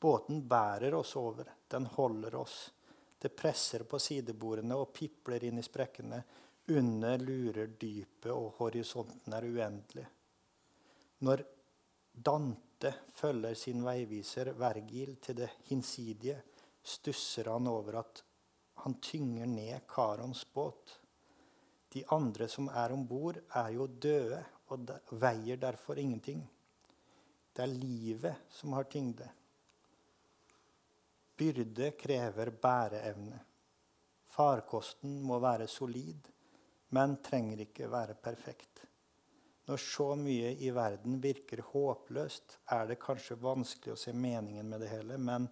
[0.00, 1.52] Båten bærer oss over.
[1.68, 2.56] Den holder oss.
[3.20, 6.24] Det presser på sidebordene og pipler inn i sprekkene.
[6.72, 10.08] Under lurer dypet, og horisonten er uendelig.
[11.28, 11.44] Når
[12.14, 16.40] Dante følger sin veiviser Vergil til det hinsidige,
[16.80, 18.24] stusser han over at
[18.84, 21.00] han tynger ned Karons båt.
[21.88, 24.90] De andre som er om bord, er jo døde og
[25.22, 26.42] veier derfor ingenting.
[27.56, 29.30] Det er livet som har tyngde.
[31.32, 33.40] Byrde krever bæreevne.
[34.36, 36.28] Farkosten må være solid,
[36.92, 38.84] men trenger ikke være perfekt.
[39.64, 44.84] Når så mye i verden virker håpløst, er det kanskje vanskelig å se meningen med
[44.84, 45.48] det hele, men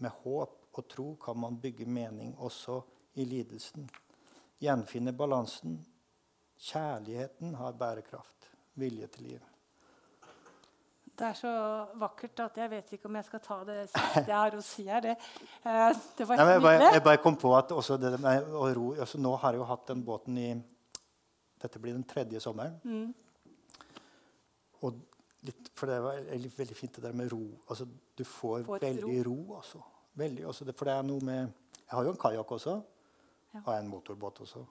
[0.00, 2.80] med håp og tro kan man bygge mening også
[3.14, 3.88] i lidelsen.
[4.62, 5.80] Gjenfinne balansen.
[6.62, 8.50] Kjærligheten har bærekraft.
[8.74, 9.40] Vilje til liv.
[11.12, 11.50] Det er så
[12.00, 14.84] vakkert at jeg vet ikke om jeg skal ta det siste jeg har å si
[14.88, 15.02] her.
[15.04, 15.16] Det,
[15.68, 18.68] eh, det var Nei, jeg, bare, jeg bare kom på at også det med å
[18.74, 20.50] ro altså Nå har jeg jo hatt den båten i
[21.62, 22.78] Dette blir den tredje sommeren.
[24.82, 24.96] Og
[25.46, 27.44] litt, for det var veldig, veldig fint det der med ro.
[27.68, 27.86] Altså,
[28.18, 29.36] du får Får veldig ro.
[29.60, 29.82] altså.
[30.20, 31.40] Veldig, Også det, for det er noe med
[31.86, 32.74] Jeg har jo en kajakk også.
[33.52, 33.60] Ja.
[33.66, 34.64] Og en motorbåt også.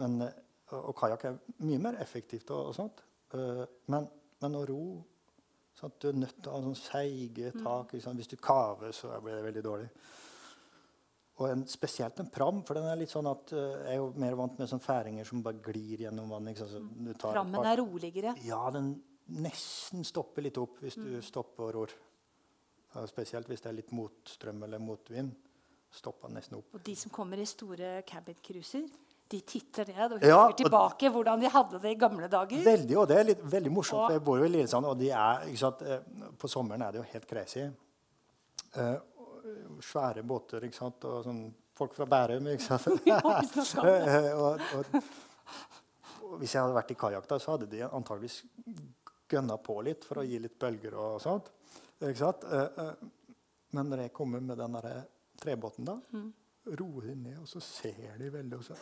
[0.00, 2.50] Men, eh, og kajakk er mye mer effektivt.
[2.50, 3.04] og, og sånt.
[3.34, 4.08] Eh, men,
[4.42, 4.82] men å ro
[5.78, 5.98] sant?
[6.00, 7.94] Du er nødt til å ha sånn seige tak.
[7.94, 8.20] ikke sant?
[8.20, 9.88] Hvis du kaver, så blir det veldig dårlig.
[11.38, 14.08] Og en, spesielt en pram, for den er litt sånn at eh, jeg er jo
[14.18, 16.64] mer vant med sånn færinger som bare glir gjennom vannet.
[17.22, 18.34] Prammen er roligere.
[18.44, 18.96] ja, den
[19.38, 21.94] nesten stopper litt opp hvis du stopper og ror.
[23.06, 25.30] Spesielt hvis det er litt motstrøm eller motvind.
[25.90, 26.74] Stopper nesten opp.
[26.74, 28.88] Og de som kommer i store cabin-cruiser,
[29.28, 32.62] de titter ned og husker Ja, og- tilbake hvordan de hadde det i gamle dager.
[32.64, 35.10] Veldig, og det er litt, veldig morsomt, Og- jeg bor jo i Lillesand, og de
[35.10, 36.00] er, sant, eh,
[36.38, 37.60] på sommeren er det jo helt crazy.
[38.74, 38.96] Eh,
[39.80, 43.02] svære båter, ikke sant, og sånn folk fra Bærum, ikke sant.
[43.06, 43.20] Ja,
[44.34, 45.02] og, og,
[46.22, 48.42] og hvis jeg hadde vært i kajakk, så hadde de antageligvis
[49.28, 51.50] gønna på litt for å gi litt bølger og sånt.
[52.00, 52.92] Eh, eh,
[53.74, 54.76] men når jeg kommer med den
[55.38, 56.32] trebåten, da, Mm.
[56.78, 58.76] roer de ned, og så ser de veldig og så,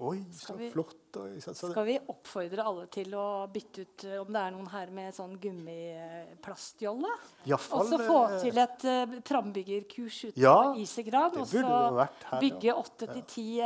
[0.00, 1.16] Oi, så vi- flott.
[1.16, 4.68] Og, så Skal vi oppfordre alle til å bytte ut eh, om det er noen
[4.68, 7.10] her med sånn gummiplastjolle?
[7.46, 11.36] Og så få til et uh, prambyggerkurs ute Ja, på Isegran.
[11.36, 12.08] Og så
[12.40, 13.60] bygge åtte til ti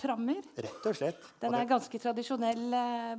[0.00, 0.42] prammer.
[0.56, 1.22] Rett og slett.
[1.40, 3.16] Den er ganske tradisjonell uh,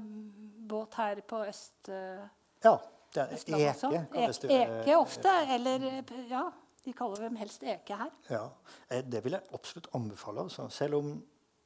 [0.68, 2.28] båt her på øst, Uh,
[2.64, 2.78] ja,
[3.14, 3.92] det er Østlandet også.
[3.94, 4.52] eke, kalles det.
[4.52, 5.36] E- Eke ofte.
[5.56, 6.48] Eller eh, ja,
[6.86, 8.10] de kaller dem helst eke her.
[8.30, 8.48] Ja,
[8.90, 11.14] eh, det vil jeg absolutt anbefale, altså, selv om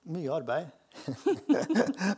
[0.07, 0.67] mye arbeid.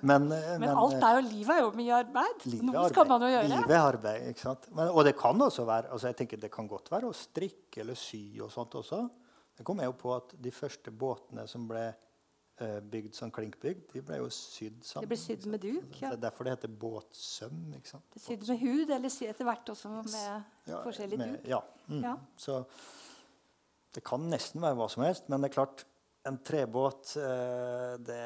[0.01, 2.45] men, men, Men alt er jo, livet er jo mye arbeid.
[2.63, 3.47] Noe skal man jo gjøre.
[3.51, 4.69] Livet er arbeid, ikke sant?
[4.71, 7.83] Men, og det kan også være altså jeg tenker det kan godt være å strikke
[7.83, 9.01] eller sy og sånt også.
[9.59, 12.05] Det kom jeg jo på at De første båtene som ble eh,
[12.91, 15.05] bygd som klinkbygd, de ble jo sydd sammen.
[15.05, 16.09] Det ble sydd med duk, ja.
[16.11, 17.59] Det er derfor det heter båtsøm.
[17.77, 18.07] ikke sant?
[18.13, 20.09] Det Sydd med hud, eller etter hvert også med
[20.67, 21.47] Ja, forskjellig med- duk.
[21.49, 21.61] Ja.
[21.87, 22.01] Mm.
[22.03, 22.15] Ja.
[22.37, 22.65] Så
[23.93, 25.85] det kan nesten være hva som helst, men det er klart
[26.27, 28.19] en trebåt eh, det,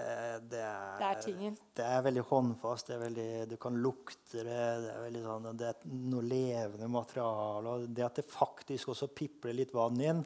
[0.50, 1.58] det, er, Det er tingen.
[1.78, 2.88] Det er veldig håndfast.
[2.90, 4.62] Det er veldig, du kan lukte det.
[4.84, 7.76] Det er, sånn, det er noe levende materiale.
[7.76, 10.24] Og det at det faktisk også pipler litt vann inn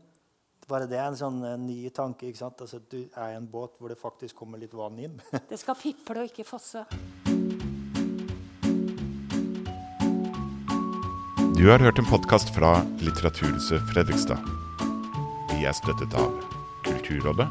[0.67, 2.27] bare det er en sånn en ny tanke.
[2.27, 2.61] ikke sant?
[2.61, 5.15] Altså, du er i en båt hvor det faktisk kommer litt vann inn.
[5.49, 6.83] Det skal piple og ikke fosse.
[11.57, 14.43] Du har hørt en podkast fra Litteraturhuset Fredrikstad.
[15.55, 16.35] Vi er støttet av
[16.85, 17.47] Kulturrådet,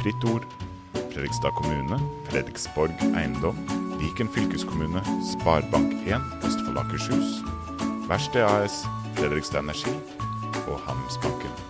[0.00, 0.46] Fritt Ord,
[0.94, 1.98] Fredrikstad kommune,
[2.30, 3.58] Fredriksborg eiendom,
[4.00, 5.02] Viken fylkeskommune,
[5.34, 7.42] Sparebank1 Østfold Akershus,
[8.08, 8.80] Verksted AS,
[9.18, 9.92] Fredrikstad Energi
[10.70, 11.69] og Handelsbanken.